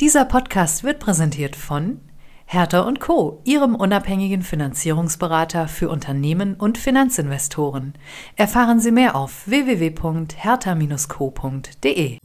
[0.00, 2.00] Dieser Podcast wird präsentiert von
[2.46, 7.92] Hertha und Co., Ihrem unabhängigen Finanzierungsberater für Unternehmen und Finanzinvestoren.
[8.34, 12.16] Erfahren Sie mehr auf www.hertha-co.de.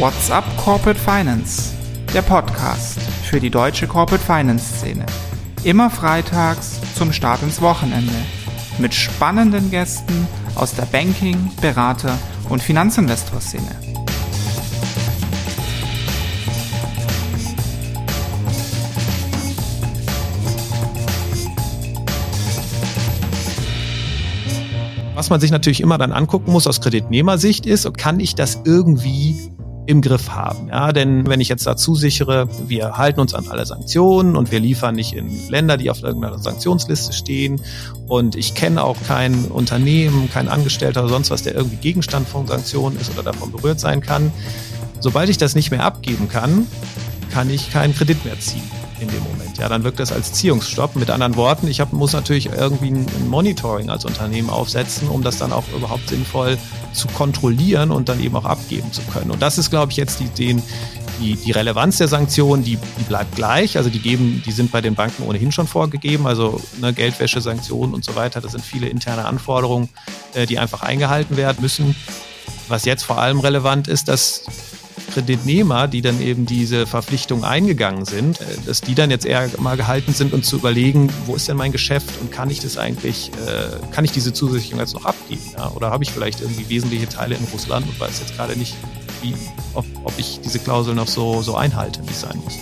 [0.00, 1.76] What's up Corporate Finance?
[2.12, 5.06] Der Podcast für die deutsche Corporate Finance Szene.
[5.62, 8.14] Immer freitags zum Start ins Wochenende.
[8.78, 12.18] Mit spannenden Gästen aus der Banking-, Berater-
[12.48, 13.88] und Finanzinvestor-Szene.
[25.16, 29.50] Was man sich natürlich immer dann angucken muss aus Kreditnehmersicht ist, kann ich das irgendwie
[29.88, 30.68] im Griff haben.
[30.68, 34.60] Ja, denn wenn ich jetzt dazu sichere, wir halten uns an alle Sanktionen und wir
[34.60, 37.58] liefern nicht in Länder, die auf irgendeiner Sanktionsliste stehen
[38.06, 42.46] und ich kenne auch kein Unternehmen, kein Angestellter oder sonst was, der irgendwie Gegenstand von
[42.46, 44.30] Sanktionen ist oder davon berührt sein kann.
[45.00, 46.66] Sobald ich das nicht mehr abgeben kann,
[47.30, 48.62] kann ich keinen Kredit mehr ziehen
[49.00, 49.58] in dem Moment.
[49.58, 50.96] Ja, dann wirkt das als Ziehungsstopp.
[50.96, 55.38] Mit anderen Worten, ich hab, muss natürlich irgendwie ein Monitoring als Unternehmen aufsetzen, um das
[55.38, 56.58] dann auch überhaupt sinnvoll
[56.92, 59.30] zu kontrollieren und dann eben auch abgeben zu können.
[59.30, 60.62] Und das ist, glaube ich, jetzt die, den,
[61.20, 63.76] die, die Relevanz der Sanktionen, die, die bleibt gleich.
[63.76, 66.26] Also die geben, die sind bei den Banken ohnehin schon vorgegeben.
[66.26, 68.40] Also ne, Geldwäsche, Sanktionen und so weiter.
[68.40, 69.88] Das sind viele interne Anforderungen,
[70.34, 71.94] äh, die einfach eingehalten werden müssen.
[72.68, 74.44] Was jetzt vor allem relevant ist, dass
[75.12, 79.76] Kreditnehmer, die dann eben diese Verpflichtung eingegangen sind, äh, dass die dann jetzt eher mal
[79.76, 83.30] gehalten sind und zu überlegen, wo ist denn mein Geschäft und kann ich das eigentlich,
[83.46, 85.42] äh, kann ich diese Zusicherung jetzt noch abgeben?
[85.74, 88.74] Oder habe ich vielleicht irgendwie wesentliche Teile in Russland und weiß jetzt gerade nicht,
[89.22, 89.34] wie,
[89.74, 92.54] ob, ob ich diese Klausel noch so, so einhalte, wie es sein muss.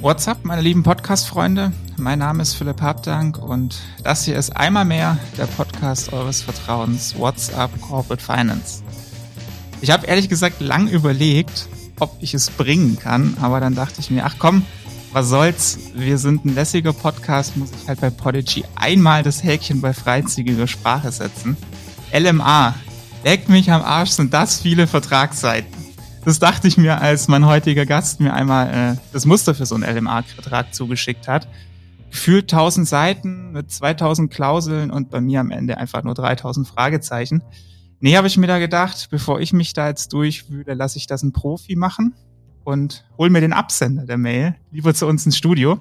[0.00, 1.72] What's up, meine lieben Podcast-Freunde?
[1.96, 7.18] Mein Name ist Philipp Habdank und das hier ist einmal mehr der Podcast eures Vertrauens,
[7.18, 8.84] What's up Corporate Finance.
[9.80, 11.66] Ich habe ehrlich gesagt lang überlegt,
[11.98, 14.64] ob ich es bringen kann, aber dann dachte ich mir, ach komm,
[15.12, 19.80] was soll's, wir sind ein lässiger Podcast, muss ich halt bei Podigy einmal das Häkchen
[19.80, 21.56] bei freizügiger Sprache setzen.
[22.16, 22.76] LMA,
[23.24, 25.87] leckt mich am Arsch, sind das viele Vertragsseiten.
[26.24, 29.74] Das dachte ich mir, als mein heutiger Gast mir einmal äh, das Muster für so
[29.74, 31.48] einen LMA-Vertrag zugeschickt hat.
[32.10, 37.42] Gefühlt 1000 Seiten mit 2000 Klauseln und bei mir am Ende einfach nur 3000 Fragezeichen.
[38.00, 41.22] Nee, habe ich mir da gedacht, bevor ich mich da jetzt durchwühle, lasse ich das
[41.22, 42.14] ein Profi machen
[42.64, 45.80] und hol mir den Absender der Mail lieber zu uns ins Studio,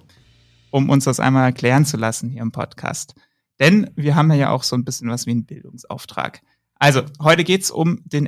[0.71, 3.15] um uns das einmal erklären zu lassen hier im Podcast.
[3.59, 6.41] Denn wir haben ja auch so ein bisschen was wie einen Bildungsauftrag.
[6.75, 8.27] Also, heute geht's um den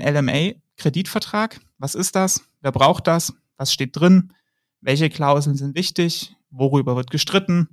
[0.79, 1.59] LMA-Kreditvertrag.
[1.77, 2.43] Was ist das?
[2.61, 3.33] Wer braucht das?
[3.57, 4.33] Was steht drin?
[4.81, 6.35] Welche Klauseln sind wichtig?
[6.49, 7.69] Worüber wird gestritten?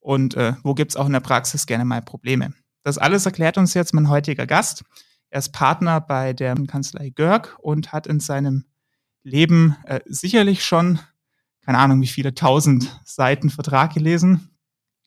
[0.00, 2.52] Und äh, wo gibt's auch in der Praxis gerne mal Probleme?
[2.82, 4.84] Das alles erklärt uns jetzt mein heutiger Gast.
[5.30, 8.64] Er ist Partner bei der Kanzlei Görg und hat in seinem
[9.22, 11.00] Leben äh, sicherlich schon,
[11.64, 14.50] keine Ahnung, wie viele tausend Seiten Vertrag gelesen,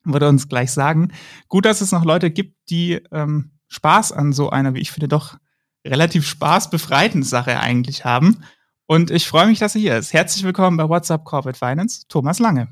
[0.04, 1.12] würde uns gleich sagen.
[1.48, 5.08] Gut, dass es noch Leute gibt, die ähm, Spaß an so einer, wie ich finde,
[5.08, 5.38] doch
[5.84, 8.44] relativ spaßbefreiten Sache eigentlich haben.
[8.86, 10.12] Und ich freue mich, dass er hier ist.
[10.12, 12.68] Herzlich willkommen bei WhatsApp Corporate Finance, Thomas Lange.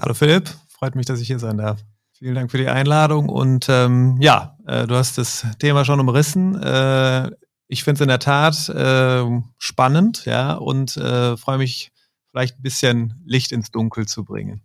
[0.00, 1.80] Hallo Philipp, freut mich, dass ich hier sein darf.
[2.18, 6.60] Vielen Dank für die Einladung und ähm, ja, äh, du hast das Thema schon umrissen.
[6.60, 7.30] Äh,
[7.68, 9.24] ich finde es in der Tat äh,
[9.58, 11.92] spannend, ja, und äh, freue mich,
[12.30, 14.62] vielleicht ein bisschen Licht ins Dunkel zu bringen.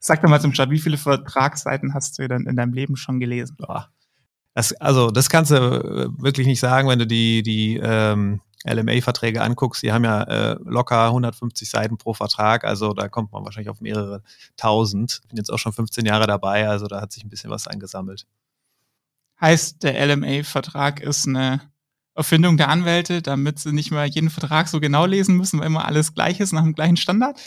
[0.00, 3.20] Sag doch mal zum Start, wie viele Vertragsseiten hast du denn in deinem Leben schon
[3.20, 3.56] gelesen?
[3.58, 3.90] Boah,
[4.54, 9.42] das, also, das kannst du äh, wirklich nicht sagen, wenn du die, die ähm, LMA-Verträge
[9.42, 9.82] anguckst.
[9.82, 12.64] Die haben ja äh, locker 150 Seiten pro Vertrag.
[12.64, 14.22] Also da kommt man wahrscheinlich auf mehrere
[14.56, 15.20] tausend.
[15.28, 18.26] Bin jetzt auch schon 15 Jahre dabei, also da hat sich ein bisschen was angesammelt.
[19.40, 21.60] Heißt, der LMA-Vertrag ist eine
[22.14, 25.84] Erfindung der Anwälte, damit sie nicht mehr jeden Vertrag so genau lesen müssen, weil immer
[25.84, 27.38] alles gleich ist nach dem gleichen Standard?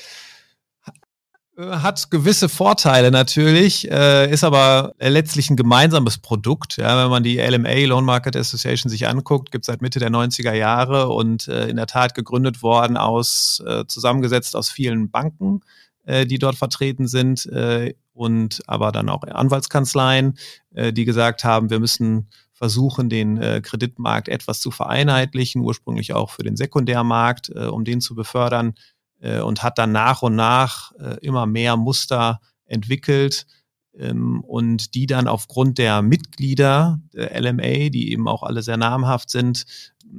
[1.69, 6.77] Hat gewisse Vorteile natürlich, äh, ist aber letztlich ein gemeinsames Produkt.
[6.77, 10.09] Ja, wenn man die LMA, Loan Market Association, sich anguckt, gibt es seit Mitte der
[10.09, 15.61] 90er Jahre und äh, in der Tat gegründet worden aus, äh, zusammengesetzt aus vielen Banken,
[16.05, 20.37] äh, die dort vertreten sind äh, und aber dann auch Anwaltskanzleien,
[20.73, 26.29] äh, die gesagt haben, wir müssen versuchen, den äh, Kreditmarkt etwas zu vereinheitlichen, ursprünglich auch
[26.29, 28.90] für den Sekundärmarkt, äh, um den zu befördern äh,
[29.21, 33.45] und hat dann nach und nach äh, immer mehr Muster entwickelt
[33.93, 39.29] ähm, und die dann aufgrund der Mitglieder der LMA, die eben auch alle sehr namhaft
[39.29, 39.65] sind,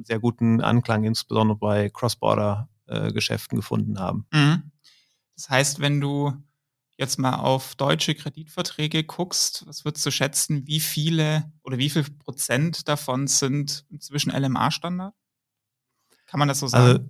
[0.03, 4.25] sehr guten Anklang insbesondere bei Cross-Border-Geschäften gefunden haben.
[4.31, 4.71] Mhm.
[5.35, 6.33] Das heißt, wenn du
[6.97, 12.03] jetzt mal auf deutsche Kreditverträge guckst, was würdest du schätzen, wie viele oder wie viel
[12.03, 15.13] Prozent davon sind inzwischen LMA-Standard?
[16.27, 16.85] Kann man das so sagen?
[16.85, 17.09] Also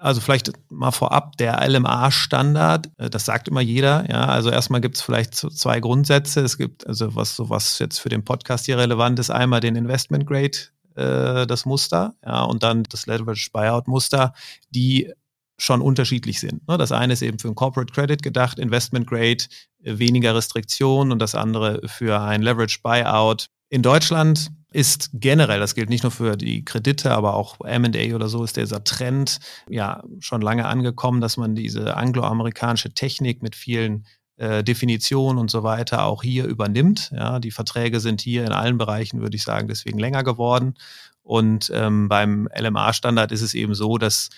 [0.00, 4.08] also vielleicht mal vorab, der LMA-Standard, äh, das sagt immer jeder.
[4.10, 6.40] Ja, also erstmal gibt es vielleicht zwei Grundsätze.
[6.40, 9.76] Es gibt also was so was jetzt für den Podcast hier relevant ist, einmal den
[9.76, 10.58] Investment Grade,
[10.96, 14.34] äh, das Muster, ja, und dann das Leverage Buyout Muster,
[14.70, 15.12] die
[15.56, 16.66] schon unterschiedlich sind.
[16.68, 16.78] Ne?
[16.78, 19.44] Das eine ist eben für ein Corporate Credit gedacht, Investment Grade,
[19.82, 23.46] äh, weniger Restriktionen und das andere für ein Leverage Buyout.
[23.68, 28.28] In Deutschland ist generell, das gilt nicht nur für die Kredite, aber auch M&A oder
[28.28, 29.38] so, ist dieser Trend
[29.68, 34.04] ja schon lange angekommen, dass man diese angloamerikanische Technik mit vielen
[34.36, 37.12] äh, Definitionen und so weiter auch hier übernimmt.
[37.14, 40.74] Ja, die Verträge sind hier in allen Bereichen, würde ich sagen, deswegen länger geworden.
[41.22, 44.30] Und ähm, beim LMA-Standard ist es eben so, dass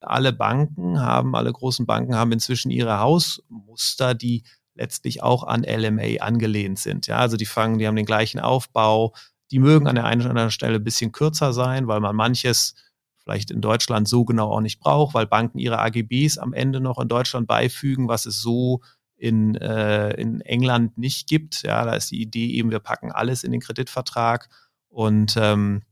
[0.00, 4.44] alle Banken haben, alle großen Banken haben inzwischen ihre Hausmuster, die
[4.76, 7.08] letztlich auch an LMA angelehnt sind.
[7.08, 9.12] Ja, also die fangen, die haben den gleichen Aufbau,
[9.50, 12.74] die mögen an der einen oder anderen Stelle ein bisschen kürzer sein, weil man manches
[13.16, 16.98] vielleicht in Deutschland so genau auch nicht braucht, weil Banken ihre AGBs am Ende noch
[16.98, 18.80] in Deutschland beifügen, was es so
[19.16, 21.62] in, äh, in England nicht gibt.
[21.62, 24.48] Ja, da ist die Idee eben, wir packen alles in den Kreditvertrag.
[24.88, 25.82] Und ähm,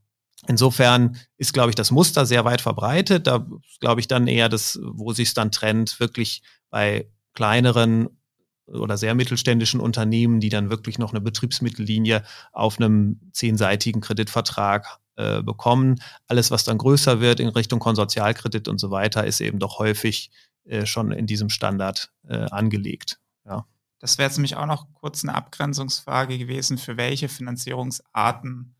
[0.47, 3.27] insofern ist, glaube ich, das Muster sehr weit verbreitet.
[3.27, 3.45] Da
[3.79, 8.16] glaube ich dann eher das, wo sich es dann trennt, wirklich bei kleineren
[8.67, 15.41] oder sehr mittelständischen Unternehmen, die dann wirklich noch eine Betriebsmittellinie auf einem zehnseitigen Kreditvertrag äh,
[15.41, 15.95] bekommen.
[16.27, 20.31] Alles, was dann größer wird in Richtung Konsortialkredit und so weiter, ist eben doch häufig
[20.65, 23.19] äh, schon in diesem Standard äh, angelegt.
[23.45, 23.65] Ja.
[23.99, 28.75] Das wäre jetzt nämlich auch noch kurz eine Abgrenzungsfrage gewesen, für welche Finanzierungsarten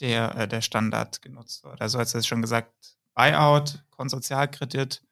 [0.00, 1.80] der, äh, der Standard genutzt wird.
[1.80, 2.72] Also als du schon gesagt,
[3.14, 5.02] Buyout, Konsortialkredit,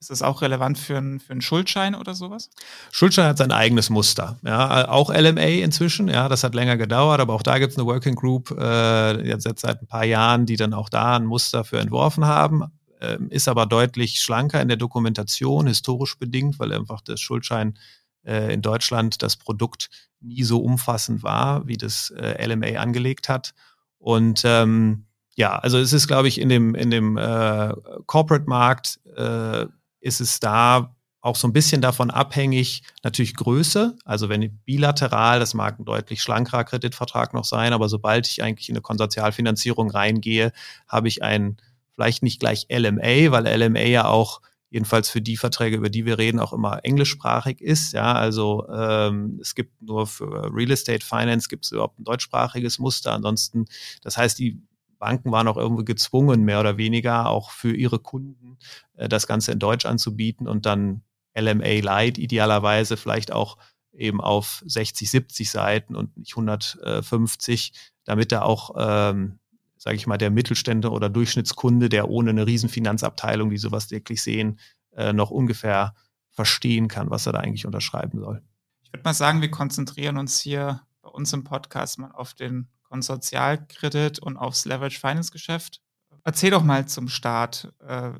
[0.00, 2.48] ist das auch relevant für, ein, für einen Schuldschein oder sowas?
[2.90, 4.38] Schuldschein hat sein eigenes Muster.
[4.42, 6.08] Ja, auch LMA inzwischen.
[6.08, 9.44] Ja, das hat länger gedauert, aber auch da gibt es eine Working Group äh, jetzt
[9.60, 12.64] seit ein paar Jahren, die dann auch da ein Muster für entworfen haben.
[13.02, 17.78] Ähm, ist aber deutlich schlanker in der Dokumentation, historisch bedingt, weil einfach das Schuldschein
[18.24, 23.52] äh, in Deutschland das Produkt nie so umfassend war, wie das äh, LMA angelegt hat.
[23.98, 25.04] Und ähm,
[25.36, 27.74] ja, also es ist, glaube ich, in dem, in dem äh,
[28.06, 29.66] Corporate-Markt äh,
[30.00, 33.96] ist es da auch so ein bisschen davon abhängig, natürlich Größe.
[34.04, 38.68] Also wenn bilateral, das mag ein deutlich schlankerer Kreditvertrag noch sein, aber sobald ich eigentlich
[38.68, 40.52] in eine Konsortialfinanzierung reingehe,
[40.88, 41.58] habe ich ein
[41.94, 46.16] vielleicht nicht gleich LMA, weil LMA ja auch jedenfalls für die Verträge, über die wir
[46.16, 47.92] reden, auch immer englischsprachig ist.
[47.92, 52.78] Ja, also ähm, es gibt nur für Real Estate Finance gibt es überhaupt ein deutschsprachiges
[52.78, 53.12] Muster.
[53.12, 53.66] Ansonsten,
[54.02, 54.62] das heißt, die
[55.00, 58.58] Banken waren auch irgendwie gezwungen, mehr oder weniger auch für ihre Kunden
[58.94, 61.02] äh, das Ganze in Deutsch anzubieten und dann
[61.36, 63.56] LMA Light idealerweise vielleicht auch
[63.92, 67.72] eben auf 60, 70 Seiten und nicht 150,
[68.04, 69.40] damit da auch, ähm,
[69.76, 74.60] sage ich mal, der Mittelständler oder Durchschnittskunde, der ohne eine Riesenfinanzabteilung, die sowas wirklich sehen,
[74.92, 75.94] äh, noch ungefähr
[76.30, 78.42] verstehen kann, was er da eigentlich unterschreiben soll.
[78.82, 82.68] Ich würde mal sagen, wir konzentrieren uns hier bei uns im Podcast mal auf den
[82.90, 85.80] Konsortialkredit und aufs Leverage Finance Geschäft.
[86.24, 88.10] Erzähl doch mal zum Start, äh,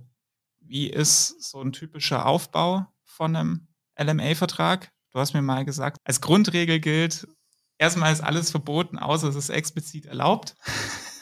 [0.61, 3.69] wie ist so ein typischer Aufbau von einem
[3.99, 4.91] LMA-Vertrag?
[5.11, 7.27] Du hast mir mal gesagt, als Grundregel gilt,
[7.79, 10.55] erstmal ist alles verboten, außer es ist explizit erlaubt.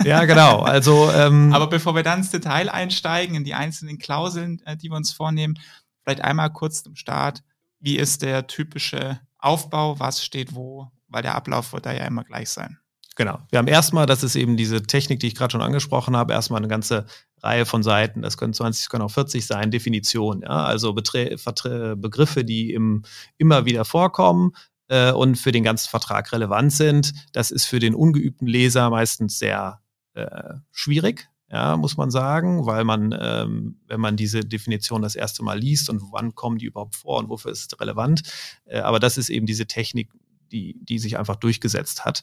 [0.05, 0.61] Ja, genau.
[0.61, 4.91] Also, ähm, aber bevor wir dann ins Detail einsteigen, in die einzelnen Klauseln, äh, die
[4.91, 5.59] wir uns vornehmen,
[6.03, 7.43] vielleicht einmal kurz zum Start.
[7.81, 9.99] Wie ist der typische Aufbau?
[9.99, 10.91] Was steht wo?
[11.09, 12.79] Weil der Ablauf wird da ja immer gleich sein.
[13.19, 13.41] Genau.
[13.51, 16.59] Wir haben erstmal, das ist eben diese Technik, die ich gerade schon angesprochen habe, erstmal
[16.59, 17.05] eine ganze
[17.43, 21.97] Reihe von Seiten, das können 20, das können auch 40 sein, Definitionen, ja, also Betre
[21.97, 23.03] Begriffe, die im,
[23.37, 24.53] immer wieder vorkommen
[24.87, 27.13] äh, und für den ganzen Vertrag relevant sind.
[27.33, 29.81] Das ist für den ungeübten Leser meistens sehr
[30.15, 35.43] äh, schwierig, ja, muss man sagen, weil man, ähm, wenn man diese Definition das erste
[35.43, 38.23] Mal liest und wann kommen die überhaupt vor und wofür ist es relevant,
[38.67, 40.09] äh, aber das ist eben diese Technik,
[40.53, 42.23] die, die sich einfach durchgesetzt hat.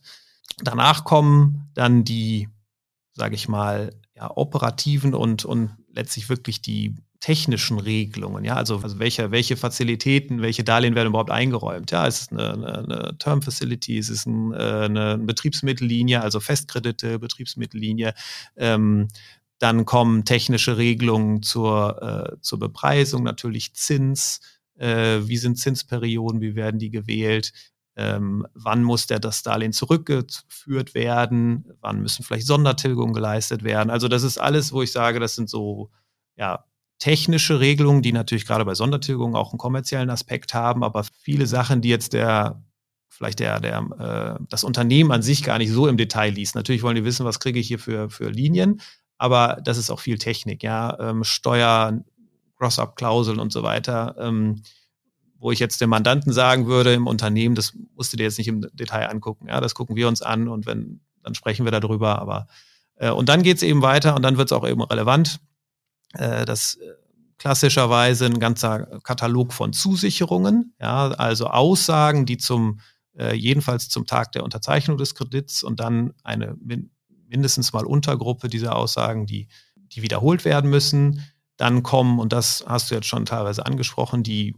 [0.63, 2.49] Danach kommen dann die,
[3.13, 8.99] sage ich mal, ja, operativen und, und letztlich wirklich die technischen Regelungen, ja, also, also
[8.99, 13.41] welche, welche Fazilitäten, welche Darlehen werden überhaupt eingeräumt, ja, ist es eine, eine, eine Term
[13.41, 18.13] Facility, ist es ein, äh, eine Betriebsmittellinie, also Festkredite, Betriebsmittellinie,
[18.57, 19.07] ähm,
[19.57, 24.41] dann kommen technische Regelungen zur, äh, zur Bepreisung, natürlich Zins,
[24.77, 27.53] äh, wie sind Zinsperioden, wie werden die gewählt,
[27.95, 33.89] ähm, wann muss der das Darlehen zurückgeführt werden, wann müssen vielleicht Sondertilgungen geleistet werden.
[33.89, 35.91] Also das ist alles, wo ich sage, das sind so
[36.35, 36.65] ja,
[36.99, 41.81] technische Regelungen, die natürlich gerade bei Sondertilgungen auch einen kommerziellen Aspekt haben, aber viele Sachen,
[41.81, 42.61] die jetzt der
[43.07, 46.55] vielleicht der, der, äh, das Unternehmen an sich gar nicht so im Detail liest.
[46.55, 48.81] Natürlich wollen die wissen, was kriege ich hier für, für Linien,
[49.17, 52.03] aber das ist auch viel Technik, ja, ähm, Steuer,
[52.57, 54.63] Cross-up-Klauseln und so weiter, ähm,
[55.37, 58.47] wo ich jetzt dem Mandanten sagen würde im Unternehmen, das musst du dir jetzt nicht
[58.47, 62.19] im Detail angucken, ja, das gucken wir uns an und wenn, dann sprechen wir darüber,
[62.19, 62.47] aber
[62.95, 65.39] äh, und dann geht's eben weiter und dann wird's auch eben relevant.
[66.13, 66.93] Äh, das äh,
[67.37, 72.79] klassischerweise ein ganzer Katalog von Zusicherungen, ja, also Aussagen, die zum
[73.17, 76.91] äh, jedenfalls zum Tag der Unterzeichnung des Kredits und dann eine min
[77.27, 81.25] mindestens mal Untergruppe dieser Aussagen, die, die wiederholt werden müssen.
[81.57, 84.55] Dann kommen, und das hast du jetzt schon teilweise angesprochen, die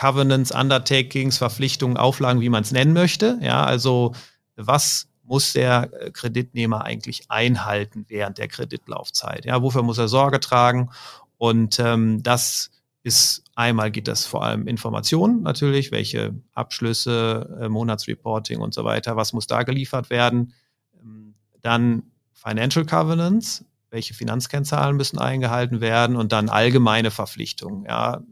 [0.00, 3.38] Covenants, Undertakings, Verpflichtungen, Auflagen, wie man es nennen möchte.
[3.42, 4.14] Ja, also
[4.56, 9.44] was muss der äh, Kreditnehmer eigentlich einhalten während der Kreditlaufzeit?
[9.44, 10.88] Ja, wofür muss er Sorge tragen?
[11.36, 12.70] Und ähm, das
[13.02, 19.16] ist einmal geht das vor allem Informationen natürlich, welche Abschlüsse, äh, Monatsreporting und so weiter,
[19.16, 20.54] was muss da geliefert werden.
[20.98, 28.22] Ähm, dann Financial Covenants, welche Finanzkennzahlen müssen eingehalten werden und dann allgemeine Verpflichtungen, ja,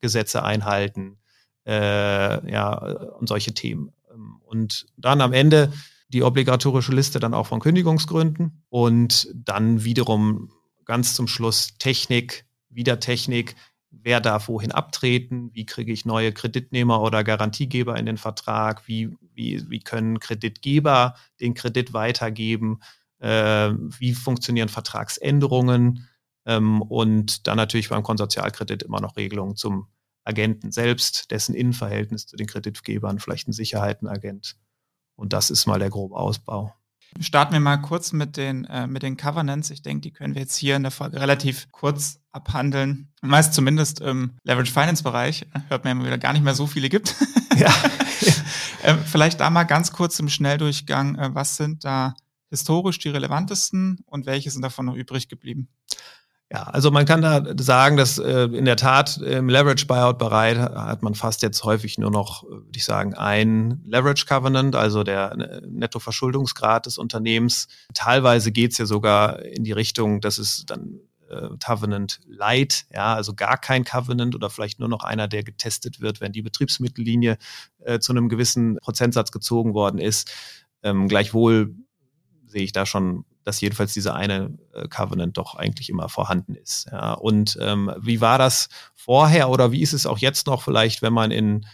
[0.00, 1.18] Gesetze einhalten,
[1.66, 2.74] äh, ja,
[3.18, 3.92] und solche Themen.
[4.12, 5.72] Ähm, und dann am Ende
[6.08, 10.50] die obligatorische Liste dann auch von Kündigungsgründen und dann wiederum
[10.84, 13.54] ganz zum Schluss Technik, wieder Technik,
[13.90, 19.10] wer darf wohin abtreten, wie kriege ich neue Kreditnehmer oder Garantiegeber in den Vertrag, wie,
[19.34, 22.80] wie, wie können Kreditgeber den Kredit weitergeben,
[23.18, 26.08] äh, wie funktionieren Vertragsänderungen
[26.50, 29.86] ähm, und dann natürlich beim Konsortialkredit immer noch Regelungen zum
[30.24, 34.56] Agenten selbst, dessen Innenverhältnis zu den Kreditgebern, vielleicht ein Sicherheitenagent.
[35.14, 36.74] Und das ist mal der grobe Ausbau.
[37.20, 39.70] Starten wir mal kurz mit den, äh, mit den Covenants.
[39.70, 43.12] Ich denke, die können wir jetzt hier in der Folge relativ kurz abhandeln.
[43.20, 46.88] Meist zumindest im Leverage Finance Bereich hört man immer wieder gar nicht mehr so viele
[46.88, 47.14] gibt.
[47.56, 47.74] Ja.
[48.84, 51.16] äh, vielleicht da mal ganz kurz im Schnelldurchgang.
[51.16, 52.14] Äh, was sind da
[52.48, 55.68] historisch die relevantesten und welche sind davon noch übrig geblieben?
[56.52, 60.58] Ja, also man kann da sagen, dass äh, in der Tat im Leverage Buyout Bereich
[60.58, 65.30] hat man fast jetzt häufig nur noch, würde ich sagen, ein Leverage Covenant, also der
[65.30, 67.68] äh, Nettoverschuldungsgrad des Unternehmens.
[67.94, 73.32] Teilweise geht's ja sogar in die Richtung, dass es dann äh, Covenant Light, ja, also
[73.32, 77.38] gar kein Covenant oder vielleicht nur noch einer, der getestet wird, wenn die Betriebsmittellinie
[77.84, 80.32] äh, zu einem gewissen Prozentsatz gezogen worden ist.
[80.82, 81.76] Ähm, gleichwohl
[82.46, 86.86] sehe ich da schon dass jedenfalls dieser eine äh, Covenant doch eigentlich immer vorhanden ist.
[86.90, 87.14] Ja.
[87.14, 91.12] Und ähm, wie war das vorher oder wie ist es auch jetzt noch vielleicht, wenn
[91.12, 91.66] man in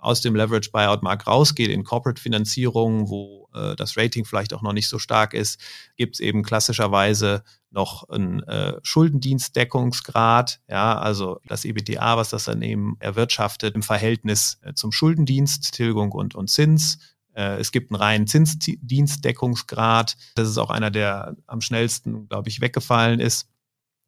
[0.00, 4.62] aus dem Leverage Buyout Markt rausgeht, in Corporate Finanzierung, wo äh, das Rating vielleicht auch
[4.62, 5.60] noch nicht so stark ist,
[5.96, 12.96] gibt es eben klassischerweise noch einen äh, Schuldendienstdeckungsgrad, ja, also das EBTA, was das Unternehmen
[12.98, 16.98] erwirtschaftet, im Verhältnis äh, zum Schuldendienst, Tilgung und, und Zins
[17.32, 20.16] es gibt einen reinen Zinsdienstdeckungsgrad.
[20.34, 23.48] Das ist auch einer, der am schnellsten, glaube ich, weggefallen ist.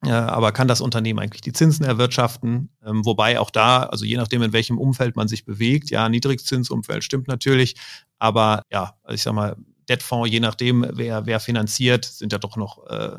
[0.00, 2.71] Aber kann das Unternehmen eigentlich die Zinsen erwirtschaften?
[2.85, 7.05] Ähm, wobei auch da, also je nachdem, in welchem Umfeld man sich bewegt, ja, Niedrigzinsumfeld
[7.05, 7.76] stimmt natürlich,
[8.19, 9.57] aber ja, also ich sag mal,
[9.88, 13.19] Debtfonds, je nachdem, wer, wer finanziert, sind ja doch noch äh,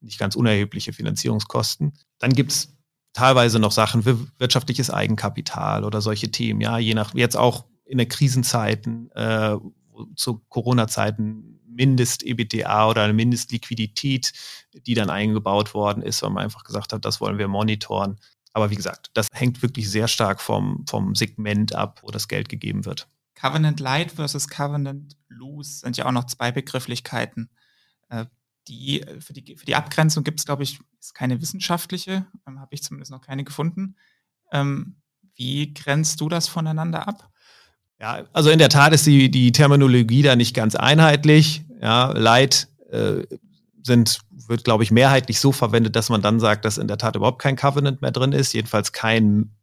[0.00, 1.92] nicht ganz unerhebliche Finanzierungskosten.
[2.18, 2.76] Dann gibt's
[3.12, 7.98] teilweise noch Sachen wie wirtschaftliches Eigenkapital oder solche Themen, ja, je nach, jetzt auch in
[7.98, 9.58] der Krisenzeiten, äh,
[10.16, 14.32] zu Corona-Zeiten Mindest-EBTA oder eine Mindestliquidität,
[14.72, 18.18] die dann eingebaut worden ist, weil man einfach gesagt hat, das wollen wir monitoren.
[18.54, 22.48] Aber wie gesagt, das hängt wirklich sehr stark vom, vom Segment ab, wo das Geld
[22.48, 23.08] gegeben wird.
[23.34, 27.50] Covenant Light versus Covenant Loose sind ja auch noch zwei Begrifflichkeiten.
[28.08, 28.24] Äh,
[28.68, 32.74] die, für, die, für die Abgrenzung gibt es, glaube ich, ist keine wissenschaftliche, ähm, habe
[32.74, 33.96] ich zumindest noch keine gefunden.
[34.50, 34.96] Ähm,
[35.34, 37.31] wie grenzt du das voneinander ab?
[38.02, 41.62] Ja, also in der Tat ist die, die Terminologie da nicht ganz einheitlich.
[41.80, 43.22] Ja, Light äh,
[43.84, 44.18] sind,
[44.48, 47.40] wird, glaube ich, mehrheitlich so verwendet, dass man dann sagt, dass in der Tat überhaupt
[47.40, 49.54] kein Covenant mehr drin ist, jedenfalls kein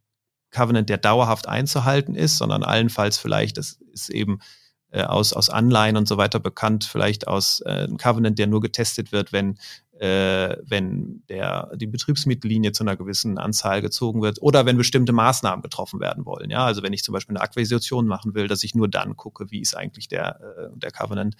[0.52, 4.38] Covenant, der dauerhaft einzuhalten ist, sondern allenfalls vielleicht, das ist eben
[4.90, 8.62] äh, aus, aus Anleihen und so weiter bekannt, vielleicht aus äh, einem Covenant, der nur
[8.62, 9.58] getestet wird, wenn
[10.00, 15.60] äh, wenn der, die Betriebsmittellinie zu einer gewissen Anzahl gezogen wird oder wenn bestimmte Maßnahmen
[15.60, 16.48] getroffen werden wollen.
[16.48, 19.50] Ja, also wenn ich zum Beispiel eine Akquisition machen will, dass ich nur dann gucke,
[19.50, 21.36] wie ist eigentlich der, äh, der Covenant.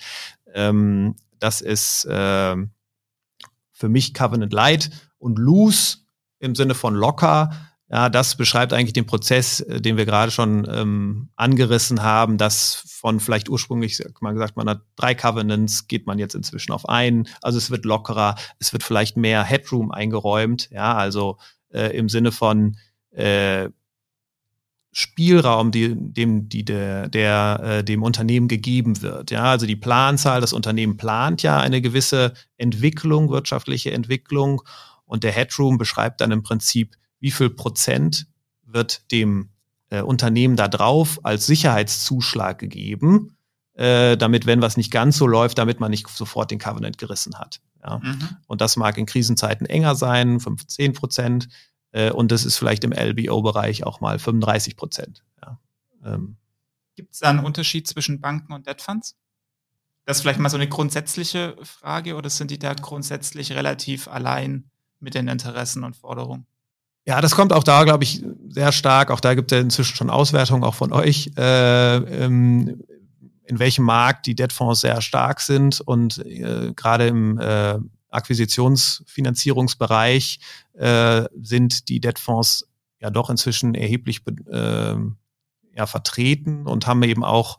[0.52, 2.56] Ähm, das ist äh,
[3.72, 6.00] für mich Covenant Light und Loose
[6.38, 10.66] im Sinne von locker Ja, das beschreibt eigentlich den Prozess, äh, den wir gerade schon
[10.70, 16.18] ähm, angerissen haben, dass von vielleicht ursprünglich man gesagt, man hat drei Covenants, geht man
[16.18, 17.28] jetzt inzwischen auf einen.
[17.42, 21.38] Also es wird lockerer, es wird vielleicht mehr Headroom eingeräumt, ja, also
[21.70, 22.76] äh, im Sinne von
[23.10, 23.68] äh,
[24.92, 29.32] Spielraum, die, dem, die der, der äh, dem Unternehmen gegeben wird.
[29.32, 34.62] Ja, also die Planzahl, das Unternehmen plant ja eine gewisse Entwicklung, wirtschaftliche Entwicklung,
[35.04, 38.26] und der Headroom beschreibt dann im Prinzip, wie viel Prozent
[38.64, 39.50] wird dem
[39.90, 43.36] äh, Unternehmen da drauf als Sicherheitszuschlag gegeben,
[43.74, 47.38] äh, damit, wenn was nicht ganz so läuft, damit man nicht sofort den Covenant gerissen
[47.38, 47.60] hat.
[47.82, 47.98] Ja?
[47.98, 48.28] Mhm.
[48.46, 51.48] Und das mag in Krisenzeiten enger sein, 5, 10 Prozent.
[51.92, 55.24] Äh, und das ist vielleicht im LBO-Bereich auch mal 35 Prozent.
[55.42, 55.58] Ja.
[56.04, 56.36] Ähm.
[56.96, 59.16] Gibt es da einen Unterschied zwischen Banken und Debt Funds?
[60.04, 64.70] Das ist vielleicht mal so eine grundsätzliche Frage oder sind die da grundsätzlich relativ allein
[64.98, 66.46] mit den Interessen und Forderungen?
[67.06, 69.10] Ja, das kommt auch da, glaube ich, sehr stark.
[69.10, 72.82] Auch da gibt es ja inzwischen schon Auswertungen auch von euch, äh, ähm,
[73.44, 77.78] in welchem Markt die Debtfonds sehr stark sind und äh, gerade im äh,
[78.10, 80.40] Akquisitionsfinanzierungsbereich
[80.74, 82.68] äh, sind die Debtfonds
[83.00, 84.94] ja doch inzwischen erheblich äh,
[85.74, 87.58] ja, vertreten und haben eben auch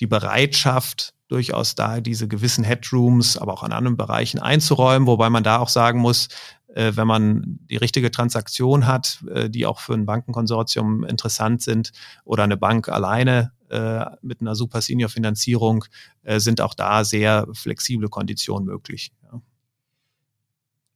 [0.00, 5.44] die Bereitschaft, durchaus da diese gewissen Headrooms, aber auch an anderen Bereichen einzuräumen, wobei man
[5.44, 6.28] da auch sagen muss,
[6.74, 11.92] äh, wenn man die richtige Transaktion hat, äh, die auch für ein Bankenkonsortium interessant sind
[12.24, 15.84] oder eine Bank alleine äh, mit einer Super Senior Finanzierung,
[16.22, 19.12] äh, sind auch da sehr flexible Konditionen möglich.
[19.22, 19.40] Ja.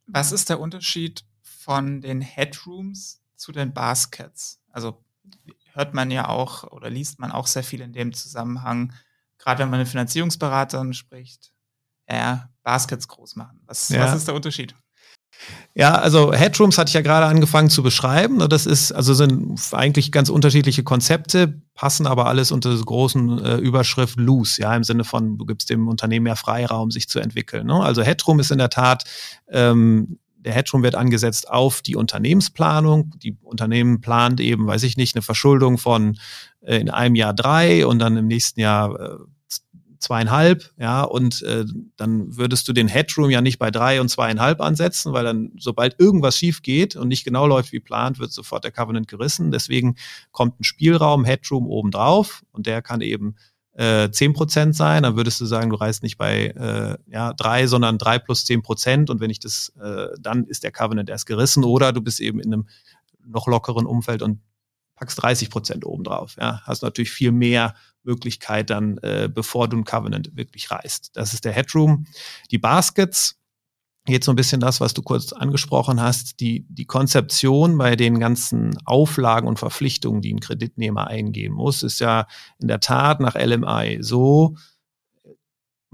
[0.07, 4.61] Was ist der Unterschied von den Headrooms zu den Baskets?
[4.71, 5.03] Also
[5.73, 8.93] hört man ja auch oder liest man auch sehr viel in dem Zusammenhang,
[9.39, 11.53] gerade wenn man mit Finanzierungsberatern spricht,
[12.09, 13.61] ja, Baskets groß machen.
[13.67, 14.01] Was, ja.
[14.01, 14.75] was ist der Unterschied?
[15.77, 18.39] Ja, also Headrooms hatte ich ja gerade angefangen zu beschreiben.
[18.49, 23.57] Das ist, also sind eigentlich ganz unterschiedliche Konzepte, passen aber alles unter der großen äh,
[23.57, 27.67] Überschrift Loose, ja, im Sinne von, du gibst dem Unternehmen mehr Freiraum, sich zu entwickeln.
[27.67, 27.75] Ne?
[27.75, 29.05] Also Headroom ist in der Tat,
[29.51, 33.13] ähm, der Headroom wird angesetzt auf die Unternehmensplanung.
[33.23, 36.19] Die Unternehmen plant eben, weiß ich nicht, eine Verschuldung von
[36.61, 39.17] äh, in einem Jahr drei und dann im nächsten Jahr äh,
[40.05, 41.65] zweieinhalb, ja, und äh,
[41.97, 45.99] dann würdest du den Headroom ja nicht bei drei und zweieinhalb ansetzen, weil dann, sobald
[45.99, 49.51] irgendwas schief geht und nicht genau läuft wie plant, wird sofort der Covenant gerissen.
[49.51, 49.97] Deswegen
[50.31, 53.37] kommt ein Spielraum, Headroom obendrauf und der kann eben
[53.73, 57.99] äh, 10% sein, dann würdest du sagen, du reist nicht bei äh, ja, drei, sondern
[57.99, 61.65] drei plus zehn Prozent und wenn ich das, äh, dann ist der Covenant erst gerissen
[61.65, 62.69] oder du bist eben in einem
[63.27, 64.41] noch lockeren Umfeld und
[64.95, 66.37] packst 30 Prozent obendrauf.
[66.39, 71.11] Ja, hast natürlich viel mehr Möglichkeit dann, äh, bevor du ein Covenant wirklich reißt.
[71.15, 72.07] Das ist der Headroom.
[72.51, 73.41] Die Baskets,
[74.07, 78.21] jetzt so ein bisschen das, was du kurz angesprochen hast, die, die Konzeption bei den
[78.21, 82.27] ganzen Auflagen und Verpflichtungen, die ein Kreditnehmer eingehen muss, ist ja
[82.61, 84.57] in der Tat nach LMI so,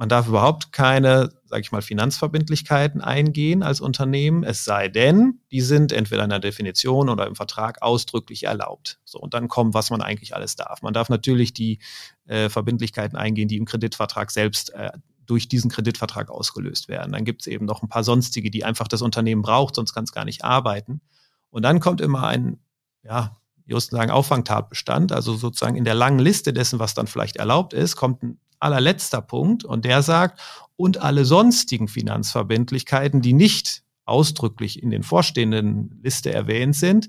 [0.00, 5.60] man darf überhaupt keine, sage ich mal, Finanzverbindlichkeiten eingehen als Unternehmen, es sei denn, die
[5.60, 8.98] sind entweder in der Definition oder im Vertrag ausdrücklich erlaubt.
[9.04, 10.80] So, und dann kommt, was man eigentlich alles darf.
[10.80, 11.80] Man darf natürlich die
[12.24, 14.90] äh, Verbindlichkeiten eingehen, die im Kreditvertrag selbst äh,
[15.26, 17.12] durch diesen Kreditvertrag ausgelöst werden.
[17.12, 20.04] Dann gibt es eben noch ein paar sonstige, die einfach das Unternehmen braucht, sonst kann
[20.04, 21.02] es gar nicht arbeiten.
[21.50, 22.58] Und dann kommt immer ein,
[23.02, 23.36] ja,
[23.66, 27.96] just sagen, Auffangtatbestand, also sozusagen in der langen Liste dessen, was dann vielleicht erlaubt ist,
[27.96, 30.40] kommt ein allerletzter Punkt und der sagt,
[30.76, 37.08] und alle sonstigen Finanzverbindlichkeiten, die nicht ausdrücklich in den vorstehenden Liste erwähnt sind,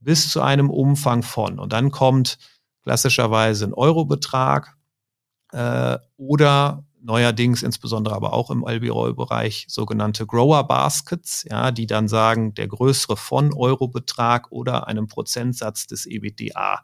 [0.00, 1.58] bis zu einem Umfang von.
[1.58, 2.38] Und dann kommt
[2.82, 4.76] klassischerweise ein Eurobetrag
[5.52, 12.54] äh, oder neuerdings insbesondere aber auch im LBO-Bereich sogenannte Grower Baskets, ja, die dann sagen,
[12.54, 16.82] der größere von Eurobetrag oder einem Prozentsatz des EBITDA.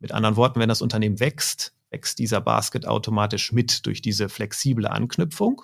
[0.00, 4.86] Mit anderen Worten, wenn das Unternehmen wächst, wächst dieser Basket automatisch mit durch diese flexible
[4.86, 5.62] Anknüpfung.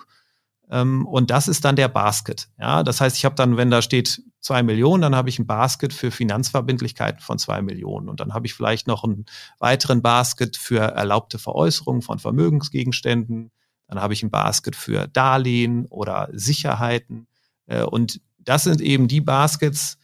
[0.69, 2.47] Ähm, und das ist dann der Basket.
[2.59, 5.47] Ja, das heißt, ich habe dann, wenn da steht zwei Millionen, dann habe ich ein
[5.47, 8.07] Basket für Finanzverbindlichkeiten von zwei Millionen.
[8.07, 9.25] Und dann habe ich vielleicht noch einen
[9.57, 13.51] weiteren Basket für erlaubte Veräußerungen von Vermögensgegenständen.
[13.87, 17.27] Dann habe ich ein Basket für Darlehen oder Sicherheiten.
[17.65, 19.97] Äh, und das sind eben die Baskets,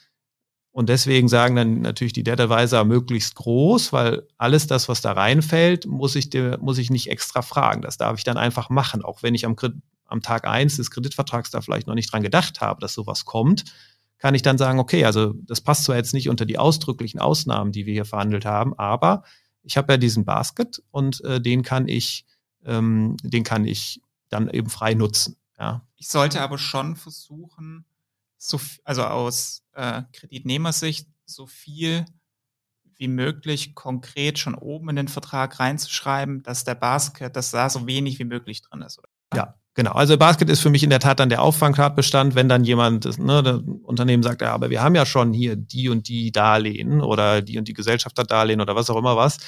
[0.76, 5.14] und deswegen sagen dann natürlich die Debt Advisor möglichst groß, weil alles das, was da
[5.14, 7.82] reinfällt, muss ich, muss ich nicht extra fragen.
[7.82, 9.56] Das darf ich dann einfach machen, auch wenn ich am,
[10.08, 13.64] am Tag eins des Kreditvertrags da vielleicht noch nicht dran gedacht habe, dass sowas kommt,
[14.18, 17.72] kann ich dann sagen, okay, also das passt zwar jetzt nicht unter die ausdrücklichen Ausnahmen,
[17.72, 19.24] die wir hier verhandelt haben, aber
[19.64, 22.26] ich habe ja diesen Basket und äh, den kann ich,
[22.66, 25.38] ähm, den kann ich dann eben frei nutzen.
[25.58, 25.88] Ja.
[25.96, 27.86] Ich sollte aber schon versuchen,
[28.48, 32.06] so, also aus äh, Kreditnehmersicht so viel
[32.98, 37.88] wie möglich konkret schon oben in den Vertrag reinzuschreiben, dass der Basket, dass da so
[37.88, 39.00] wenig wie möglich drin ist.
[39.00, 39.10] Oder?
[39.36, 39.92] Ja, genau.
[39.92, 43.44] Also Basket ist für mich in der Tat dann der Auffangtatbestand, wenn dann jemand, ne,
[43.44, 47.42] das Unternehmen sagt, ja, aber wir haben ja schon hier die und die Darlehen oder
[47.42, 49.40] die und die Gesellschafterdarlehen oder was auch immer was,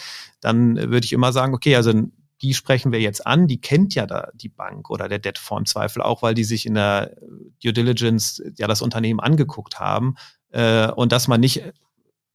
[0.42, 1.94] dann würde ich immer sagen, okay, also
[2.42, 6.02] die sprechen wir jetzt an, die kennt ja da die Bank oder der Debtfonds Zweifel
[6.02, 7.16] auch, weil die sich in der
[7.64, 10.16] Due Diligence ja das Unternehmen angeguckt haben
[10.52, 11.64] äh, und dass man nicht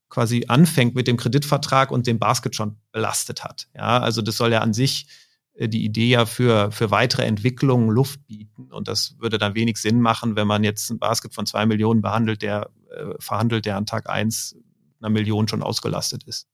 [0.08, 3.68] quasi anfängt mit dem Kreditvertrag und den Basket schon belastet hat.
[3.74, 5.06] Ja, also das soll ja an sich
[5.54, 8.70] äh, die Idee ja für, für weitere Entwicklungen Luft bieten.
[8.72, 12.02] Und das würde dann wenig Sinn machen, wenn man jetzt ein Basket von zwei Millionen
[12.02, 14.56] behandelt, der äh, verhandelt, der an Tag eins
[15.00, 16.46] einer Million schon ausgelastet ist.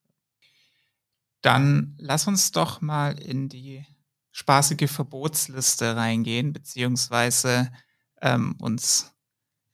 [1.42, 3.87] Dann lass uns doch mal in die
[4.33, 7.70] spaßige Verbotsliste reingehen, beziehungsweise
[8.20, 9.12] ähm, uns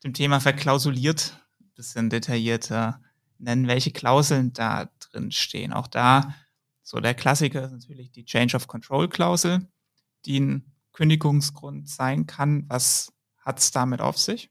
[0.05, 3.01] dem Thema verklausuliert ein bisschen detaillierter
[3.39, 5.73] nennen, welche Klauseln da drin stehen.
[5.73, 6.35] Auch da,
[6.83, 9.67] so der Klassiker ist natürlich die Change of Control Klausel,
[10.27, 12.65] die ein Kündigungsgrund sein kann.
[12.69, 14.51] Was hat es damit auf sich?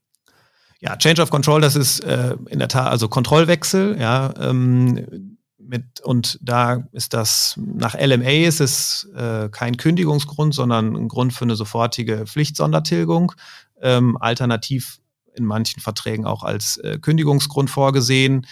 [0.80, 5.33] Ja, Change of Control, das ist äh, in der Tat, also Kontrollwechsel, ja, ähm,
[5.66, 11.32] mit, und da ist das, nach LMA ist es äh, kein Kündigungsgrund, sondern ein Grund
[11.32, 13.32] für eine sofortige Pflichtsondertilgung.
[13.80, 15.00] Ähm, alternativ
[15.34, 18.46] in manchen Verträgen auch als äh, Kündigungsgrund vorgesehen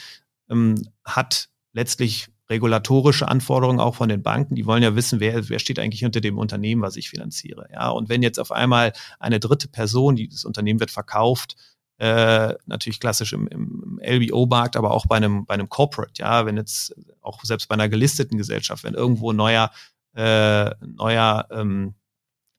[0.50, 4.54] ähm, hat letztlich regulatorische Anforderungen auch von den Banken.
[4.54, 7.68] Die wollen ja wissen, wer, wer steht eigentlich hinter dem Unternehmen, was ich finanziere.
[7.72, 11.56] Ja, und wenn jetzt auf einmal eine dritte Person, die das Unternehmen wird verkauft,
[12.02, 16.56] äh, natürlich klassisch im, im LBO-Markt, aber auch bei einem, bei einem Corporate, ja, wenn
[16.56, 19.70] jetzt auch selbst bei einer gelisteten Gesellschaft, wenn irgendwo ein neuer,
[20.16, 21.94] äh, neuer ähm,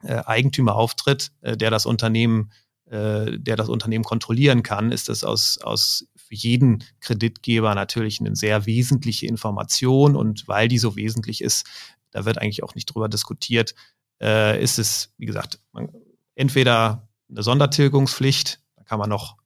[0.01, 2.53] äh, Eigentümer auftritt, äh, der das Unternehmen
[2.85, 8.37] äh, der das Unternehmen kontrollieren kann, ist das aus, aus für jeden Kreditgeber natürlich eine
[8.37, 10.15] sehr wesentliche Information.
[10.15, 11.67] Und weil die so wesentlich ist,
[12.11, 13.75] da wird eigentlich auch nicht drüber diskutiert,
[14.21, 15.89] äh, ist es, wie gesagt, man,
[16.35, 19.37] entweder eine Sondertilgungspflicht, kann man noch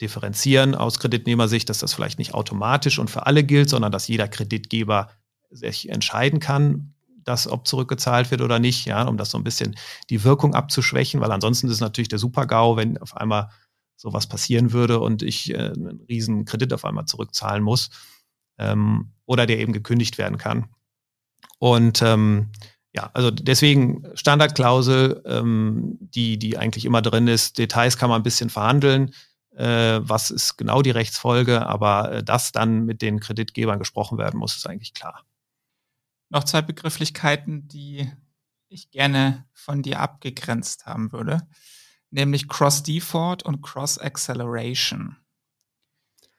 [0.00, 4.28] differenzieren aus Kreditnehmersicht, dass das vielleicht nicht automatisch und für alle gilt, sondern dass jeder
[4.28, 5.10] Kreditgeber
[5.50, 9.76] sich entscheiden kann, das, ob zurückgezahlt wird oder nicht, ja, um das so ein bisschen
[10.10, 13.50] die Wirkung abzuschwächen, weil ansonsten ist es natürlich der Super-GAU, wenn auf einmal
[13.96, 17.90] sowas passieren würde und ich äh, einen riesen Kredit auf einmal zurückzahlen muss
[18.58, 20.68] ähm, oder der eben gekündigt werden kann.
[21.58, 22.50] Und ähm,
[22.94, 27.58] ja, also deswegen Standardklausel, ähm, die, die eigentlich immer drin ist.
[27.58, 29.12] Details kann man ein bisschen verhandeln.
[29.56, 34.38] Äh, was ist genau die Rechtsfolge, aber äh, dass dann mit den Kreditgebern gesprochen werden
[34.38, 35.24] muss, ist eigentlich klar
[36.34, 38.10] noch zwei Begrifflichkeiten, die
[38.68, 41.46] ich gerne von dir abgegrenzt haben würde,
[42.10, 45.16] nämlich Cross-Default und Cross-Acceleration.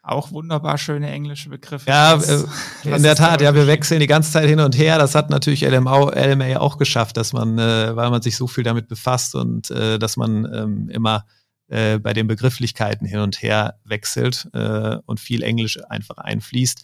[0.08, 1.90] Auch wunderbar schöne englische Begriffe.
[1.90, 5.00] Ja, was, äh, in der Tat, ja, wir wechseln die ganze Zeit hin und her.
[5.00, 8.64] Das hat natürlich LMA, LMA auch geschafft, dass man, äh, weil man sich so viel
[8.64, 11.26] damit befasst und äh, dass man ähm, immer
[11.70, 16.84] äh, bei den Begrifflichkeiten hin und her wechselt äh, und viel Englisch einfach einfließt.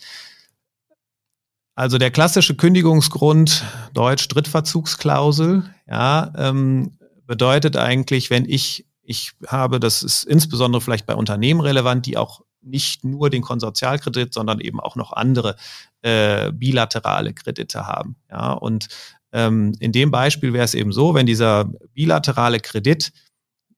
[1.75, 10.01] Also der klassische Kündigungsgrund, Deutsch Drittverzugsklausel, ja, ähm, bedeutet eigentlich, wenn ich, ich habe, das
[10.01, 14.95] ist insbesondere vielleicht bei Unternehmen relevant, die auch nicht nur den Konsortialkredit, sondern eben auch
[14.95, 15.55] noch andere
[16.01, 18.15] äh, bilaterale Kredite haben.
[18.29, 18.87] Ja, und
[19.31, 23.11] ähm, in dem Beispiel wäre es eben so, wenn dieser bilaterale Kredit,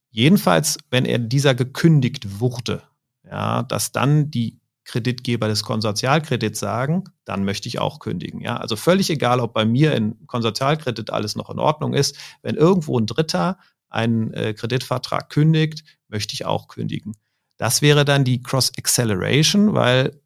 [0.10, 2.84] jedenfalls, wenn er dieser gekündigt wurde,
[3.26, 8.42] ja, dass dann die Kreditgeber des Konsortialkredits sagen, dann möchte ich auch kündigen.
[8.42, 12.18] Ja, also völlig egal, ob bei mir in Konsortialkredit alles noch in Ordnung ist.
[12.42, 13.58] Wenn irgendwo ein Dritter
[13.90, 17.16] einen äh, Kreditvertrag kündigt, möchte ich auch kündigen.
[17.64, 20.20] Das wäre dann die Cross-Acceleration, weil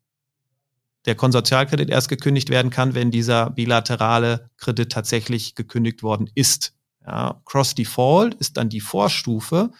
[1.06, 6.74] der Konsortialkredit erst gekündigt werden kann, wenn dieser bilaterale Kredit tatsächlich gekündigt worden ist.
[7.06, 9.72] Ja, Cross-Default ist dann die Vorstufe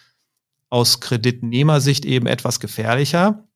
[0.70, 3.48] aus Kreditnehmersicht eben etwas gefährlicher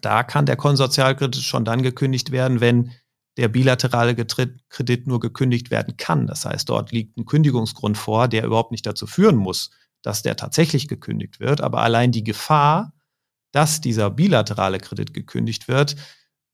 [0.00, 2.92] da kann der Konsortialkredit schon dann gekündigt werden, wenn
[3.36, 6.26] der bilaterale Kredit nur gekündigt werden kann.
[6.26, 9.70] Das heißt, dort liegt ein Kündigungsgrund vor, der überhaupt nicht dazu führen muss,
[10.02, 11.60] dass der tatsächlich gekündigt wird.
[11.60, 12.92] Aber allein die Gefahr,
[13.52, 15.96] dass dieser bilaterale Kredit gekündigt wird,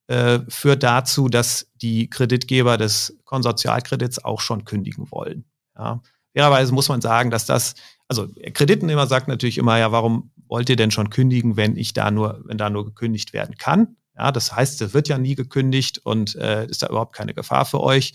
[0.08, 5.44] äh, führt dazu, dass die Kreditgeber des Konsortialkredits auch schon kündigen wollen.
[5.76, 6.00] Ja.
[6.34, 7.74] Fairerweise muss man sagen, dass das,
[8.08, 12.10] also Kreditnehmer sagt natürlich immer, ja, warum wollt ihr denn schon kündigen, wenn ich da
[12.10, 13.96] nur, wenn da nur gekündigt werden kann?
[14.16, 17.64] Ja, das heißt, es wird ja nie gekündigt und äh, ist da überhaupt keine Gefahr
[17.64, 18.14] für euch.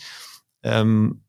[0.63, 1.24] Ähm,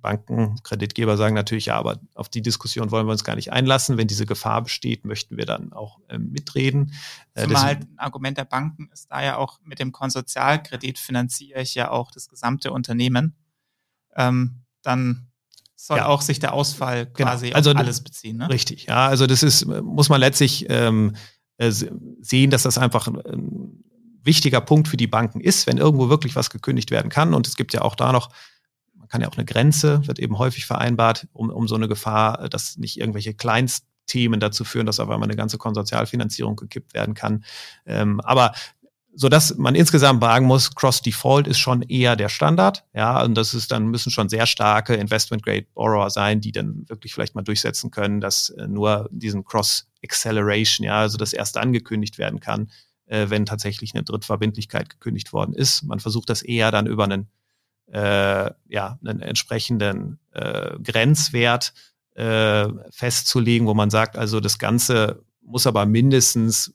[0.00, 3.96] Banken, Kreditgeber sagen natürlich, ja, aber auf die Diskussion wollen wir uns gar nicht einlassen.
[3.96, 6.92] Wenn diese Gefahr besteht, möchten wir dann auch äh, mitreden.
[7.34, 11.74] Äh, Zumal ein Argument der Banken ist da ja auch, mit dem Konsortialkredit finanziere ich
[11.74, 13.36] ja auch das gesamte Unternehmen.
[14.16, 15.30] Ähm, dann
[15.76, 16.06] soll ja.
[16.06, 17.30] auch sich der Ausfall genau.
[17.30, 17.56] quasi genau.
[17.56, 18.36] also, auf alles beziehen.
[18.36, 18.50] Ne?
[18.50, 19.06] Richtig, ja.
[19.06, 21.16] Also das ist, muss man letztlich ähm,
[21.56, 23.84] äh, sehen, dass das einfach ein
[24.22, 27.34] wichtiger Punkt für die Banken ist, wenn irgendwo wirklich was gekündigt werden kann.
[27.34, 28.30] Und es gibt ja auch da noch
[29.10, 32.78] kann ja auch eine Grenze, wird eben häufig vereinbart, um, um so eine Gefahr, dass
[32.78, 37.44] nicht irgendwelche Kleinstthemen dazu führen, dass auf einmal eine ganze Konsortialfinanzierung gekippt werden kann.
[37.84, 38.52] Ähm, aber
[39.12, 42.84] so dass man insgesamt sagen muss, Cross-Default ist schon eher der Standard.
[42.94, 47.34] Ja, und das ist dann müssen schon sehr starke Investment-Grade-Borrower sein, die dann wirklich vielleicht
[47.34, 52.70] mal durchsetzen können, dass äh, nur diesen Cross-Acceleration, ja, also das erst angekündigt werden kann,
[53.06, 55.82] äh, wenn tatsächlich eine Drittverbindlichkeit gekündigt worden ist.
[55.82, 57.28] Man versucht das eher dann über einen
[57.92, 61.72] äh, ja, einen entsprechenden äh, Grenzwert
[62.14, 66.74] äh, festzulegen, wo man sagt, also das Ganze muss aber mindestens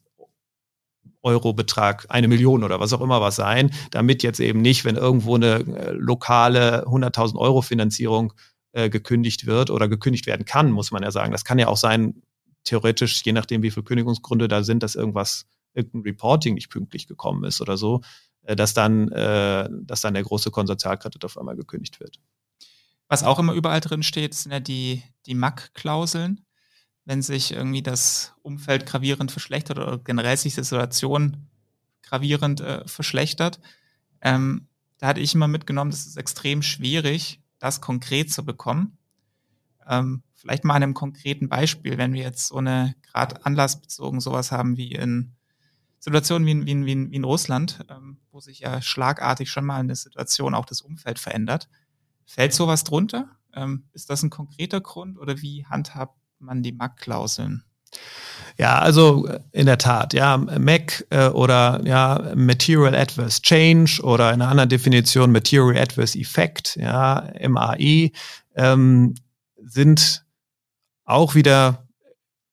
[1.22, 5.34] Eurobetrag, eine Million oder was auch immer was sein, damit jetzt eben nicht, wenn irgendwo
[5.34, 8.32] eine äh, lokale 100.000 Euro Finanzierung
[8.72, 11.32] äh, gekündigt wird oder gekündigt werden kann, muss man ja sagen.
[11.32, 12.22] Das kann ja auch sein,
[12.62, 17.44] theoretisch, je nachdem, wie viele Kündigungsgründe da sind, dass irgendwas, irgendein Reporting nicht pünktlich gekommen
[17.44, 18.02] ist oder so.
[18.46, 22.20] Äh, dass dann, äh, dass dann der große Konsortialkredit auf einmal gekündigt wird.
[23.08, 26.44] Was auch immer überall drin steht, sind ja die, die MAC-Klauseln.
[27.04, 31.48] Wenn sich irgendwie das Umfeld gravierend verschlechtert oder generell sich die Situation
[32.02, 33.60] gravierend äh, verschlechtert,
[34.22, 38.96] ähm, da hatte ich immer mitgenommen, das ist extrem schwierig, das konkret zu bekommen.
[39.88, 44.52] Ähm, vielleicht mal an einem konkreten Beispiel, wenn wir jetzt so eine gerade anlassbezogen sowas
[44.52, 45.35] haben wie in
[46.06, 49.50] Situationen wie in, wie in, wie in, wie in Russland, ähm, wo sich ja schlagartig
[49.50, 51.68] schon mal eine Situation auch das Umfeld verändert.
[52.24, 53.28] Fällt sowas drunter?
[53.52, 57.64] Ähm, ist das ein konkreter Grund oder wie handhabt man die MAC-Klauseln?
[58.56, 64.32] Ja, also äh, in der Tat, ja, MAC äh, oder ja, Material Adverse Change oder
[64.32, 68.12] in einer anderen Definition Material Adverse Effect, ja, MAE,
[68.54, 69.16] ähm,
[69.60, 70.24] sind
[71.04, 71.85] auch wieder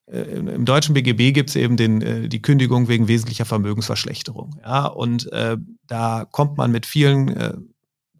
[0.06, 4.60] im deutschen BGB gibt es eben den, äh, die Kündigung wegen wesentlicher Vermögensverschlechterung.
[4.62, 7.54] Ja, und äh, da kommt man mit vielen äh,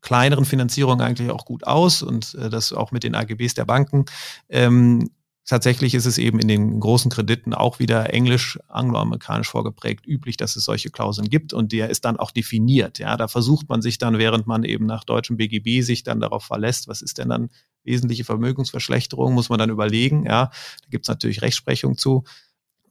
[0.00, 4.06] kleineren Finanzierungen eigentlich auch gut aus und äh, das auch mit den AGBs der Banken.
[4.48, 5.10] Ähm,
[5.46, 10.56] tatsächlich ist es eben in den großen Krediten auch wieder englisch, angloamerikanisch vorgeprägt üblich, dass
[10.56, 12.98] es solche Klauseln gibt und der ist dann auch definiert.
[12.98, 16.44] Ja, da versucht man sich dann, während man eben nach deutschem BGB sich dann darauf
[16.44, 17.50] verlässt, was ist denn dann
[17.84, 20.24] wesentliche Vermögensverschlechterung, muss man dann überlegen.
[20.26, 22.24] Ja, da gibt es natürlich Rechtsprechung zu.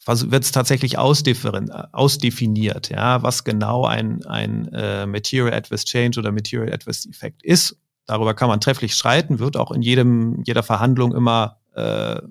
[0.05, 6.73] Wird es tatsächlich ausdefiniert, ja, was genau ein, ein äh, Material Adverse Change oder Material
[6.73, 7.77] Adverse Effect ist.
[8.05, 12.21] Darüber kann man trefflich streiten, wird auch in jedem, jeder Verhandlung immer äh,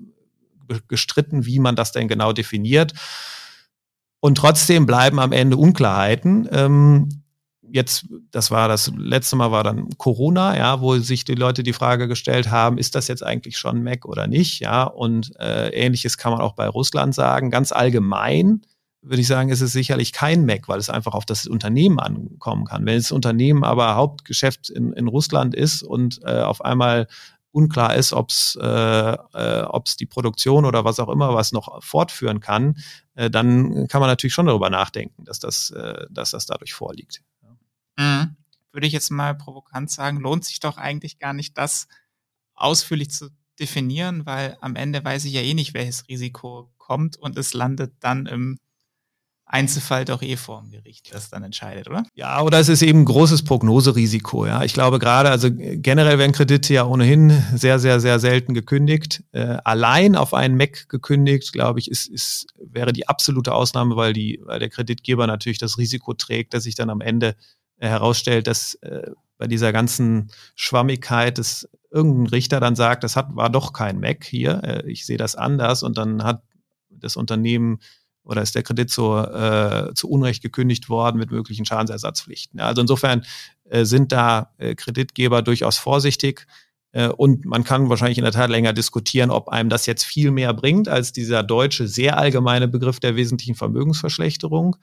[0.87, 2.93] gestritten, wie man das denn genau definiert.
[4.19, 6.47] Und trotzdem bleiben am Ende Unklarheiten.
[6.51, 7.22] Ähm,
[7.73, 11.73] jetzt, das war das letzte Mal war dann Corona, ja, wo sich die Leute die
[11.73, 16.17] Frage gestellt haben, ist das jetzt eigentlich schon Mac oder nicht, ja, und äh, ähnliches
[16.17, 17.49] kann man auch bei Russland sagen.
[17.49, 18.61] Ganz allgemein
[19.01, 22.63] würde ich sagen, ist es sicherlich kein Mac, weil es einfach auf das Unternehmen ankommen
[22.63, 22.85] kann.
[22.85, 27.07] Wenn das Unternehmen aber Hauptgeschäft in, in Russland ist und äh, auf einmal
[27.51, 32.39] unklar ist, ob es äh, äh, die Produktion oder was auch immer was noch fortführen
[32.39, 32.77] kann,
[33.15, 37.21] äh, dann kann man natürlich schon darüber nachdenken, dass das, äh, dass das dadurch vorliegt.
[37.97, 38.35] Mhm.
[38.71, 41.87] Würde ich jetzt mal provokant sagen, lohnt sich doch eigentlich gar nicht, das
[42.55, 43.29] ausführlich zu
[43.59, 47.93] definieren, weil am Ende weiß ich ja eh nicht, welches Risiko kommt und es landet
[47.99, 48.57] dann im
[49.45, 52.03] Einzelfall doch eh vor dem Gericht, das dann entscheidet, oder?
[52.15, 54.47] Ja, oder es ist eben ein großes Prognoserisiko.
[54.47, 59.23] Ja, ich glaube gerade, also generell werden Kredite ja ohnehin sehr, sehr, sehr selten gekündigt.
[59.31, 64.13] Äh, allein auf einen Mac gekündigt, glaube ich, ist, ist wäre die absolute Ausnahme, weil
[64.13, 67.35] die, weil der Kreditgeber natürlich das Risiko trägt, dass sich dann am Ende
[67.77, 73.49] herausstellt, dass äh, bei dieser ganzen Schwammigkeit dass irgendein Richter dann sagt, das hat, war
[73.49, 76.41] doch kein Mac hier, äh, ich sehe das anders und dann hat
[76.89, 77.79] das Unternehmen
[78.23, 82.59] oder ist der Kredit zu, äh, zu Unrecht gekündigt worden mit möglichen Schadensersatzpflichten.
[82.59, 83.25] Also insofern
[83.65, 86.47] äh, sind da äh, Kreditgeber durchaus vorsichtig
[86.93, 90.31] äh, und man kann wahrscheinlich in der Tat länger diskutieren, ob einem das jetzt viel
[90.31, 94.77] mehr bringt als dieser deutsche sehr allgemeine Begriff der wesentlichen Vermögensverschlechterung.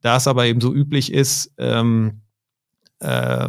[0.00, 2.22] Da es aber eben so üblich ist, ähm,
[3.00, 3.48] äh,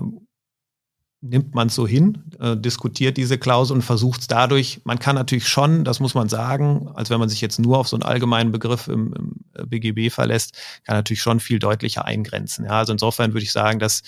[1.21, 5.15] nimmt man es so hin, äh, diskutiert diese Klausel und versucht es dadurch, man kann
[5.15, 8.03] natürlich schon, das muss man sagen, als wenn man sich jetzt nur auf so einen
[8.03, 12.65] allgemeinen Begriff im, im BGB verlässt, kann natürlich schon viel deutlicher eingrenzen.
[12.65, 14.01] Ja, also insofern würde ich sagen, dass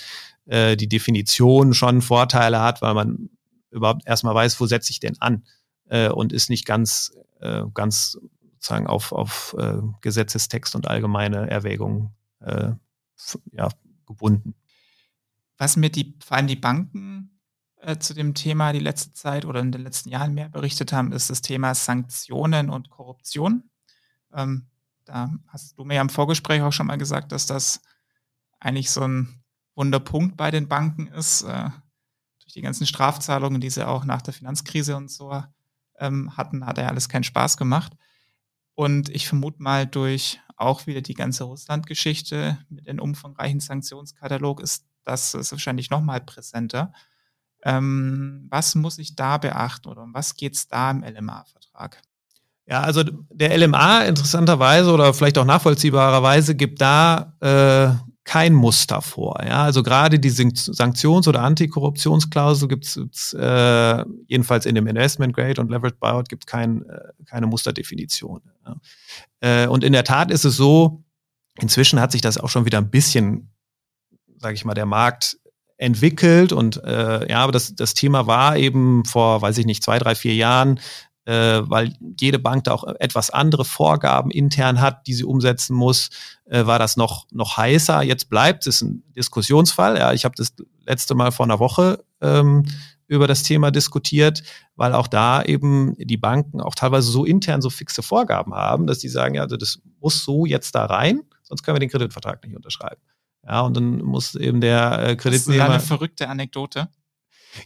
[0.46, 3.30] äh, die Definition schon Vorteile hat, weil man
[3.72, 5.44] überhaupt erstmal weiß, wo setze ich denn an
[5.90, 8.18] äh, und ist nicht ganz, äh, ganz
[8.54, 12.74] sozusagen auf, auf äh, Gesetzestext und allgemeine Erwägungen äh,
[13.52, 13.70] ja,
[14.06, 14.56] gebunden.
[15.58, 17.40] Was mir die, vor allem die Banken
[17.78, 21.12] äh, zu dem Thema die letzte Zeit oder in den letzten Jahren mehr berichtet haben,
[21.12, 23.70] ist das Thema Sanktionen und Korruption.
[24.34, 24.68] Ähm,
[25.06, 27.82] da hast du mir ja im Vorgespräch auch schon mal gesagt, dass das
[28.60, 29.44] eigentlich so ein
[29.76, 31.70] Wunderpunkt bei den Banken ist, äh,
[32.40, 35.44] durch die ganzen Strafzahlungen, die sie auch nach der Finanzkrise und so
[36.00, 37.94] ähm, hatten, hat er alles keinen Spaß gemacht.
[38.76, 44.86] Und ich vermute mal durch auch wieder die ganze Russland-Geschichte mit dem umfangreichen Sanktionskatalog ist
[45.04, 46.94] das ist wahrscheinlich noch mal präsenter.
[47.64, 52.02] Ähm, was muss ich da beachten oder um was geht es da im LMA-Vertrag?
[52.68, 59.42] Ja, also der LMA interessanterweise oder vielleicht auch nachvollziehbarerweise gibt da äh, kein Muster vor.
[59.44, 65.60] Ja, also gerade die Sanktions- oder Antikorruptionsklausel gibt es äh, jedenfalls in dem Investment Grade
[65.60, 68.42] und Leveraged Buyout gibt es kein, äh, keine Musterdefinition.
[68.66, 68.76] Ja.
[69.64, 71.04] Äh, und in der Tat ist es so,
[71.60, 73.52] inzwischen hat sich das auch schon wieder ein bisschen,
[74.38, 75.38] sage ich mal, der Markt
[75.78, 79.98] entwickelt und äh, ja, aber das, das Thema war eben vor, weiß ich nicht, zwei,
[79.98, 80.80] drei, vier Jahren
[81.32, 86.10] äh, weil jede Bank da auch etwas andere Vorgaben intern hat, die sie umsetzen muss,
[86.46, 88.02] äh, war das noch, noch heißer.
[88.04, 89.98] Jetzt bleibt es ein Diskussionsfall.
[89.98, 90.54] Ja, ich habe das
[90.86, 92.66] letzte Mal vor einer Woche ähm,
[93.08, 94.44] über das Thema diskutiert,
[94.76, 99.00] weil auch da eben die Banken auch teilweise so intern so fixe Vorgaben haben, dass
[99.00, 102.44] die sagen, ja, also das muss so jetzt da rein, sonst können wir den Kreditvertrag
[102.44, 103.02] nicht unterschreiben.
[103.48, 105.68] Ja, und dann muss eben der äh, Kreditnehmer.
[105.68, 106.90] Das ist eine verrückte Anekdote.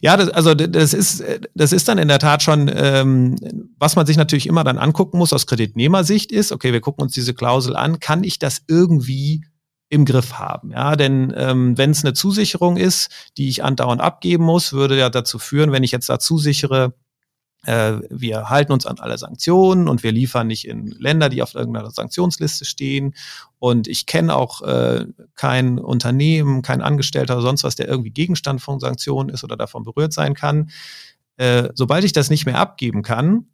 [0.00, 1.22] Ja, das, also das ist,
[1.54, 3.36] das ist dann in der Tat schon, ähm,
[3.78, 7.14] was man sich natürlich immer dann angucken muss aus Kreditnehmersicht ist, okay, wir gucken uns
[7.14, 9.44] diese Klausel an, kann ich das irgendwie
[9.88, 10.72] im Griff haben?
[10.72, 15.10] Ja, denn ähm, wenn es eine Zusicherung ist, die ich andauernd abgeben muss, würde ja
[15.10, 16.94] dazu führen, wenn ich jetzt da zusichere,
[17.66, 21.54] äh, wir halten uns an alle Sanktionen und wir liefern nicht in Länder, die auf
[21.54, 23.14] irgendeiner Sanktionsliste stehen.
[23.58, 28.62] Und ich kenne auch äh, kein Unternehmen, kein Angestellter oder sonst was, der irgendwie Gegenstand
[28.62, 30.70] von Sanktionen ist oder davon berührt sein kann.
[31.38, 33.46] Äh, sobald ich das nicht mehr abgeben kann,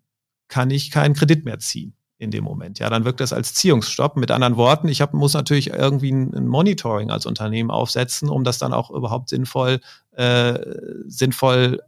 [0.48, 2.78] kann ich keinen Kredit mehr ziehen in dem Moment.
[2.78, 4.16] Ja, dann wirkt das als Ziehungsstopp.
[4.16, 8.44] Mit anderen Worten, ich hab, muss natürlich irgendwie ein, ein, Monitoring als Unternehmen aufsetzen, um
[8.44, 9.80] das dann auch überhaupt sinnvoll,
[10.12, 10.58] äh,
[11.06, 11.80] sinnvoll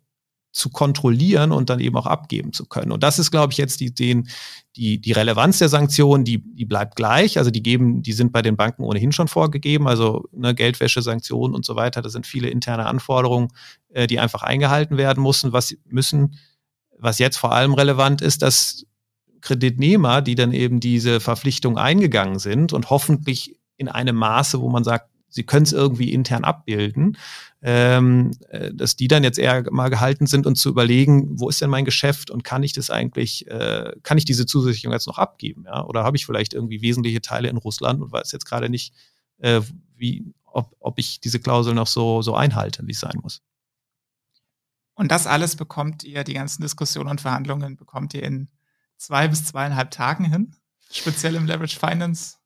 [0.55, 2.93] zu kontrollieren und dann eben auch abgeben zu können.
[2.93, 4.29] Und das ist, glaube ich, jetzt die, den,
[4.77, 7.39] die, die Relevanz der Sanktionen, die, die bleibt gleich.
[7.39, 9.89] Also die geben, die sind bei den Banken ohnehin schon vorgegeben.
[9.89, 12.03] Also ne, Geldwäsche, Sanktionen und so weiter.
[12.03, 13.49] Das sind viele interne Anforderungen,
[13.89, 15.53] äh, die einfach eingehalten werden müssen.
[15.53, 16.39] Was müssen,
[17.01, 18.87] was jetzt vor allem relevant ist, dass
[19.41, 24.85] Kreditnehmer, die dann eben diese Verpflichtung eingegangen sind und hoffentlich in einem Maße, wo man
[24.85, 27.19] sagt, sie können es irgendwie intern abbilden,
[27.67, 31.63] ähm, äh, dass die dann jetzt eher mal gehalten sind und zu überlegen, wo ist
[31.63, 35.17] denn mein Geschäft und kann ich das eigentlich, äh, kann ich diese Zusicherung jetzt noch
[35.17, 35.83] abgeben, ja?
[35.83, 38.93] Oder habe ich vielleicht irgendwie wesentliche Teile in Russland und weiß jetzt gerade nicht,
[39.39, 39.63] äh,
[39.97, 43.41] wie, ob, ob ich diese Klausel noch so, so einhalte, wie es sein muss.
[44.93, 48.49] Und das alles bekommt ihr, die ganzen Diskussionen und Verhandlungen bekommt ihr in
[48.99, 50.55] zwei bis zweieinhalb Tagen hin,
[50.93, 52.37] speziell im Leverage Finance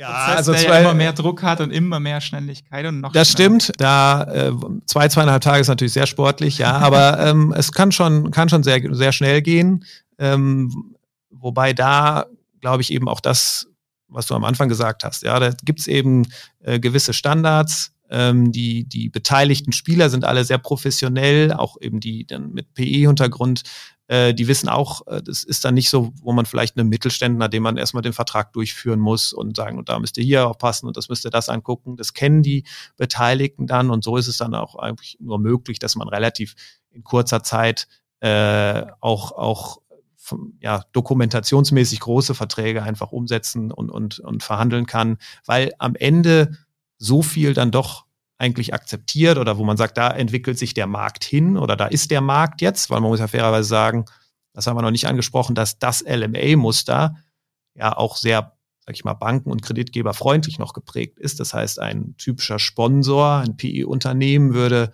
[0.00, 3.00] ja, Prozess, also der zwei, ja immer mehr Druck hat und immer mehr Schnelligkeit und
[3.00, 3.12] noch.
[3.12, 3.70] Das stimmt.
[3.76, 4.52] Da äh,
[4.86, 8.62] zwei zweieinhalb Tage ist natürlich sehr sportlich, ja, aber ähm, es kann schon kann schon
[8.62, 9.84] sehr sehr schnell gehen.
[10.18, 10.94] Ähm,
[11.30, 12.24] wobei da
[12.62, 13.66] glaube ich eben auch das,
[14.08, 16.26] was du am Anfang gesagt hast, ja, da gibt's eben
[16.60, 17.92] äh, gewisse Standards.
[18.12, 23.62] Ähm, die die beteiligten Spieler sind alle sehr professionell, auch eben die dann mit PE-Hintergrund
[24.10, 27.48] äh, die wissen auch, äh, das ist dann nicht so, wo man vielleicht einen Mittelständler,
[27.48, 30.88] dem man erstmal den Vertrag durchführen muss und sagen, und da müsst ihr hier aufpassen
[30.88, 31.96] und das müsst ihr das angucken.
[31.96, 32.64] Das kennen die
[32.96, 36.56] Beteiligten dann und so ist es dann auch eigentlich nur möglich, dass man relativ
[36.90, 37.86] in kurzer Zeit
[38.18, 39.80] äh, auch, auch
[40.58, 46.58] ja, dokumentationsmäßig große Verträge einfach umsetzen und, und, und verhandeln kann, weil am Ende
[46.98, 48.06] so viel dann doch
[48.40, 52.10] eigentlich akzeptiert oder wo man sagt, da entwickelt sich der Markt hin oder da ist
[52.10, 54.06] der Markt jetzt, weil man muss ja fairerweise sagen,
[54.54, 57.16] das haben wir noch nicht angesprochen, dass das LMA-Muster
[57.74, 61.38] ja auch sehr, sag ich mal, Banken- und Kreditgeber freundlich noch geprägt ist.
[61.38, 64.92] Das heißt, ein typischer Sponsor, ein PE-Unternehmen würde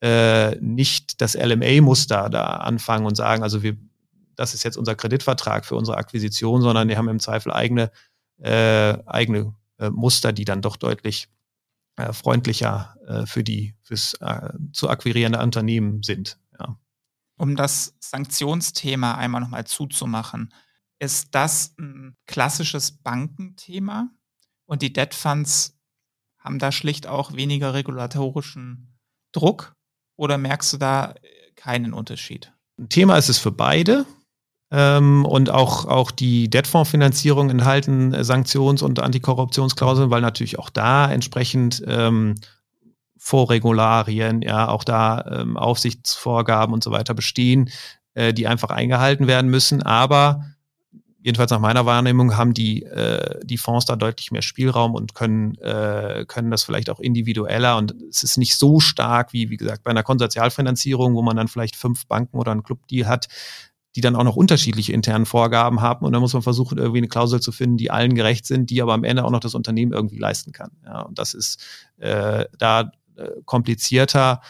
[0.00, 3.76] äh, nicht das LMA-Muster da anfangen und sagen, also wir,
[4.36, 7.90] das ist jetzt unser Kreditvertrag für unsere Akquisition, sondern die haben im Zweifel eigene,
[8.40, 11.28] äh, eigene äh, Muster, die dann doch deutlich
[11.96, 16.38] äh, freundlicher äh, für die fürs äh, zu akquirierende Unternehmen sind.
[16.58, 16.78] Ja.
[17.36, 20.52] Um das Sanktionsthema einmal nochmal zuzumachen,
[20.98, 24.10] ist das ein klassisches Bankenthema
[24.66, 25.78] und die Debt Funds
[26.38, 28.98] haben da schlicht auch weniger regulatorischen
[29.32, 29.74] Druck
[30.16, 31.14] oder merkst du da
[31.56, 32.52] keinen Unterschied.
[32.78, 34.04] Ein Thema ist es für beide.
[34.70, 41.82] Ähm, und auch, auch die Debtfondsfinanzierung enthalten Sanktions- und Antikorruptionsklauseln, weil natürlich auch da entsprechend
[41.86, 42.34] ähm,
[43.18, 47.70] Vorregularien, ja, auch da ähm, Aufsichtsvorgaben und so weiter bestehen,
[48.14, 49.82] äh, die einfach eingehalten werden müssen.
[49.82, 50.44] Aber
[51.24, 55.56] jedenfalls nach meiner Wahrnehmung haben die, äh, die Fonds da deutlich mehr Spielraum und können,
[55.56, 59.84] äh, können das vielleicht auch individueller und es ist nicht so stark wie, wie gesagt,
[59.84, 63.28] bei einer Konsortialfinanzierung, wo man dann vielleicht fünf Banken oder einen Clubdeal hat,
[63.96, 66.04] die dann auch noch unterschiedliche internen Vorgaben haben.
[66.04, 68.82] Und da muss man versuchen, irgendwie eine Klausel zu finden, die allen gerecht sind, die
[68.82, 70.72] aber am Ende auch noch das Unternehmen irgendwie leisten kann.
[70.84, 71.64] Ja, und das ist
[71.98, 74.40] äh, da äh, komplizierter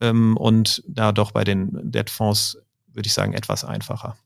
[0.00, 2.58] ähm, und da doch bei den Debtfonds,
[2.92, 4.16] würde ich sagen, etwas einfacher.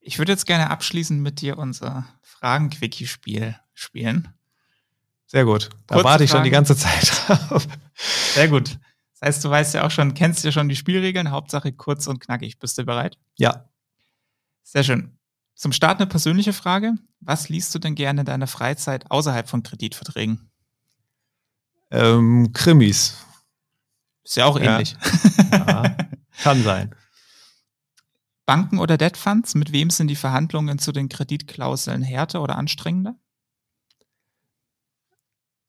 [0.00, 4.28] Ich würde jetzt gerne abschließend mit dir unser Fragen-Quickie-Spiel spielen.
[5.26, 5.70] Sehr gut.
[5.86, 6.40] Da Kurze warte ich Fragen.
[6.40, 7.12] schon die ganze Zeit
[7.48, 7.66] drauf.
[8.34, 8.78] Sehr gut.
[9.20, 11.30] Das heißt, du weißt ja auch schon, kennst ja schon die Spielregeln.
[11.30, 12.58] Hauptsache kurz und knackig.
[12.58, 13.18] Bist du bereit?
[13.36, 13.67] Ja.
[14.70, 15.18] Sehr schön.
[15.54, 16.92] Zum Start eine persönliche Frage.
[17.20, 20.50] Was liest du denn gerne in deiner Freizeit außerhalb von Kreditverträgen?
[21.90, 23.16] Ähm, Krimis.
[24.24, 24.94] Ist ja auch ähnlich.
[25.50, 25.96] Ja,
[26.42, 26.94] kann sein.
[28.44, 33.16] Banken oder Debt Funds, mit wem sind die Verhandlungen zu den Kreditklauseln härter oder anstrengender?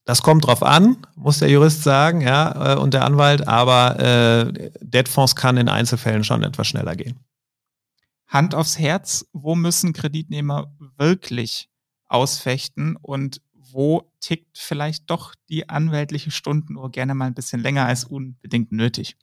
[0.04, 4.72] Das kommt drauf an, muss der Jurist sagen, ja, äh, und der Anwalt, aber äh,
[4.82, 7.18] Debtfonds kann in Einzelfällen schon etwas schneller gehen.
[8.30, 11.68] Hand aufs Herz, wo müssen Kreditnehmer wirklich
[12.06, 18.06] ausfechten und wo tickt vielleicht doch die anwältliche Stundenuhr gerne mal ein bisschen länger als
[18.06, 19.18] unbedingt nötig?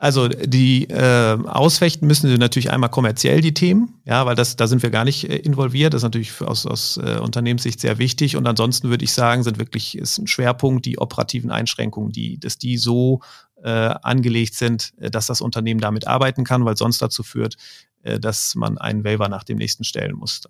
[0.00, 4.68] Also die äh, ausfechten müssen sie natürlich einmal kommerziell die Themen, ja, weil das da
[4.68, 5.92] sind wir gar nicht äh, involviert.
[5.92, 8.36] Das ist natürlich aus, aus äh, Unternehmenssicht sehr wichtig.
[8.36, 12.58] Und ansonsten würde ich sagen, sind wirklich ist ein Schwerpunkt die operativen Einschränkungen, die, dass
[12.58, 13.22] die so
[13.62, 17.56] äh, angelegt sind, äh, dass das Unternehmen damit arbeiten kann, weil sonst dazu führt,
[18.02, 20.42] äh, dass man einen Waiver nach dem nächsten stellen muss.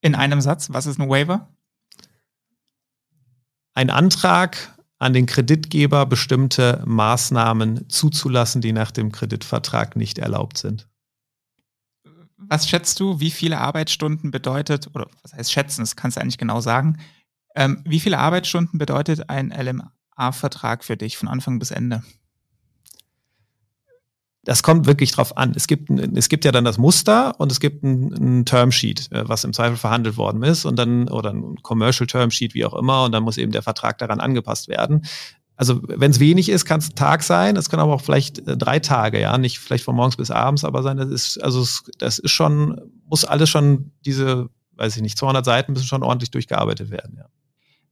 [0.00, 1.48] In einem Satz, was ist ein Waiver?
[3.74, 10.88] Ein Antrag an den Kreditgeber, bestimmte Maßnahmen zuzulassen, die nach dem Kreditvertrag nicht erlaubt sind.
[12.36, 16.38] Was schätzt du, wie viele Arbeitsstunden bedeutet, oder was heißt schätzen, das kannst du eigentlich
[16.38, 16.98] genau sagen,
[17.54, 19.92] ähm, wie viele Arbeitsstunden bedeutet ein LMA?
[20.16, 22.02] A-Vertrag für dich von Anfang bis Ende?
[24.44, 25.52] Das kommt wirklich drauf an.
[25.54, 29.28] Es gibt, es gibt ja dann das Muster und es gibt ein, ein Termsheet, äh,
[29.28, 33.04] was im Zweifel verhandelt worden ist und dann, oder ein Commercial Termsheet, wie auch immer,
[33.04, 35.06] und dann muss eben der Vertrag daran angepasst werden.
[35.54, 38.46] Also wenn es wenig ist, kann es ein Tag sein, es kann aber auch vielleicht
[38.48, 41.64] äh, drei Tage, ja, nicht vielleicht von morgens bis abends, aber sein, das ist, also
[41.98, 46.32] das ist schon, muss alles schon diese, weiß ich nicht, 200 Seiten müssen schon ordentlich
[46.32, 47.26] durchgearbeitet werden, ja.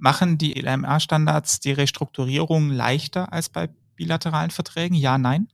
[0.00, 4.94] Machen die LMR-Standards die Restrukturierung leichter als bei bilateralen Verträgen?
[4.94, 5.48] Ja, nein?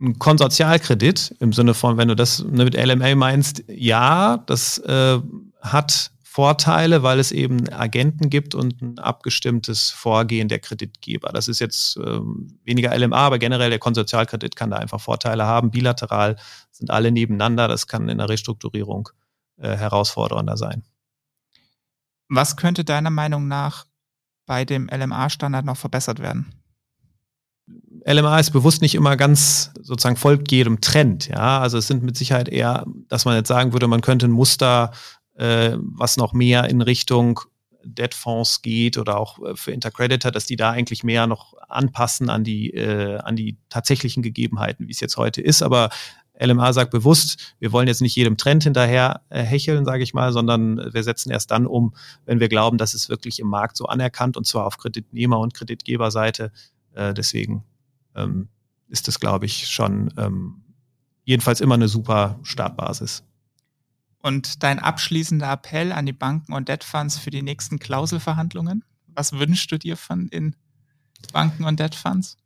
[0.00, 5.18] Ein Konsortialkredit im Sinne von, wenn du das mit LMA meinst, ja, das äh,
[5.62, 11.30] hat Vorteile, weil es eben Agenten gibt und ein abgestimmtes Vorgehen der Kreditgeber.
[11.32, 12.20] Das ist jetzt äh,
[12.62, 15.70] weniger LMA, aber generell der Konsortialkredit kann da einfach Vorteile haben.
[15.70, 16.36] Bilateral
[16.70, 17.66] sind alle nebeneinander.
[17.66, 19.08] Das kann in der Restrukturierung
[19.56, 20.84] äh, herausfordernder sein.
[22.28, 23.86] Was könnte deiner Meinung nach
[24.46, 26.52] bei dem LMA-Standard noch verbessert werden?
[28.06, 31.28] LMA ist bewusst nicht immer ganz sozusagen folgt jedem Trend.
[31.28, 34.32] Ja, also es sind mit Sicherheit eher, dass man jetzt sagen würde, man könnte ein
[34.32, 34.92] Muster,
[35.36, 37.40] äh, was noch mehr in Richtung
[37.84, 42.44] Debtfonds geht oder auch äh, für Intercreditor, dass die da eigentlich mehr noch anpassen an
[42.44, 45.62] die, äh, an die tatsächlichen Gegebenheiten, wie es jetzt heute ist.
[45.62, 45.90] Aber
[46.40, 50.32] LMA sagt bewusst, wir wollen jetzt nicht jedem Trend hinterher äh, hecheln, sage ich mal,
[50.32, 51.94] sondern wir setzen erst dann um,
[52.26, 55.54] wenn wir glauben, dass es wirklich im Markt so anerkannt und zwar auf Kreditnehmer- und
[55.54, 56.52] Kreditgeberseite.
[56.94, 57.64] Äh, deswegen
[58.14, 58.48] ähm,
[58.88, 60.62] ist das, glaube ich, schon ähm,
[61.24, 63.24] jedenfalls immer eine super Startbasis.
[64.20, 68.84] Und dein abschließender Appell an die Banken und Debt Funds für die nächsten Klauselverhandlungen?
[69.06, 70.56] Was wünschst du dir von den
[71.32, 72.36] Banken und Debt Funds?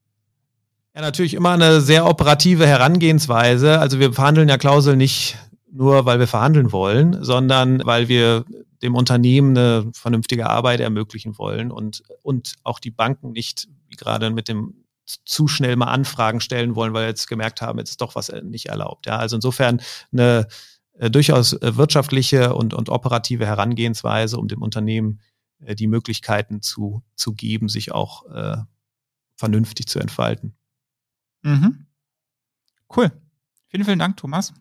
[0.95, 3.78] Ja, natürlich immer eine sehr operative Herangehensweise.
[3.78, 5.38] Also wir verhandeln ja Klauseln nicht
[5.70, 8.45] nur, weil wir verhandeln wollen, sondern weil wir
[8.82, 14.30] dem Unternehmen eine vernünftige Arbeit ermöglichen wollen und, und auch die Banken nicht, wie gerade
[14.30, 14.84] mit dem
[15.24, 18.30] zu schnell mal Anfragen stellen wollen, weil wir jetzt gemerkt haben, jetzt ist doch was
[18.43, 19.07] nicht erlaubt.
[19.07, 19.80] Ja, also insofern
[20.12, 20.47] eine
[20.99, 25.20] äh, durchaus wirtschaftliche und, und operative Herangehensweise, um dem Unternehmen
[25.64, 28.57] äh, die Möglichkeiten zu, zu geben, sich auch äh,
[29.36, 30.55] vernünftig zu entfalten.
[31.43, 31.86] Mhm.
[32.95, 33.11] Cool.
[33.68, 34.53] Vielen, vielen Dank, Thomas.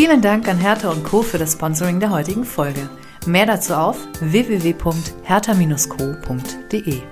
[0.00, 1.20] Vielen Dank an Hertha und Co.
[1.20, 2.88] für das Sponsoring der heutigen Folge.
[3.26, 7.02] Mehr dazu auf www.hertha-co.de.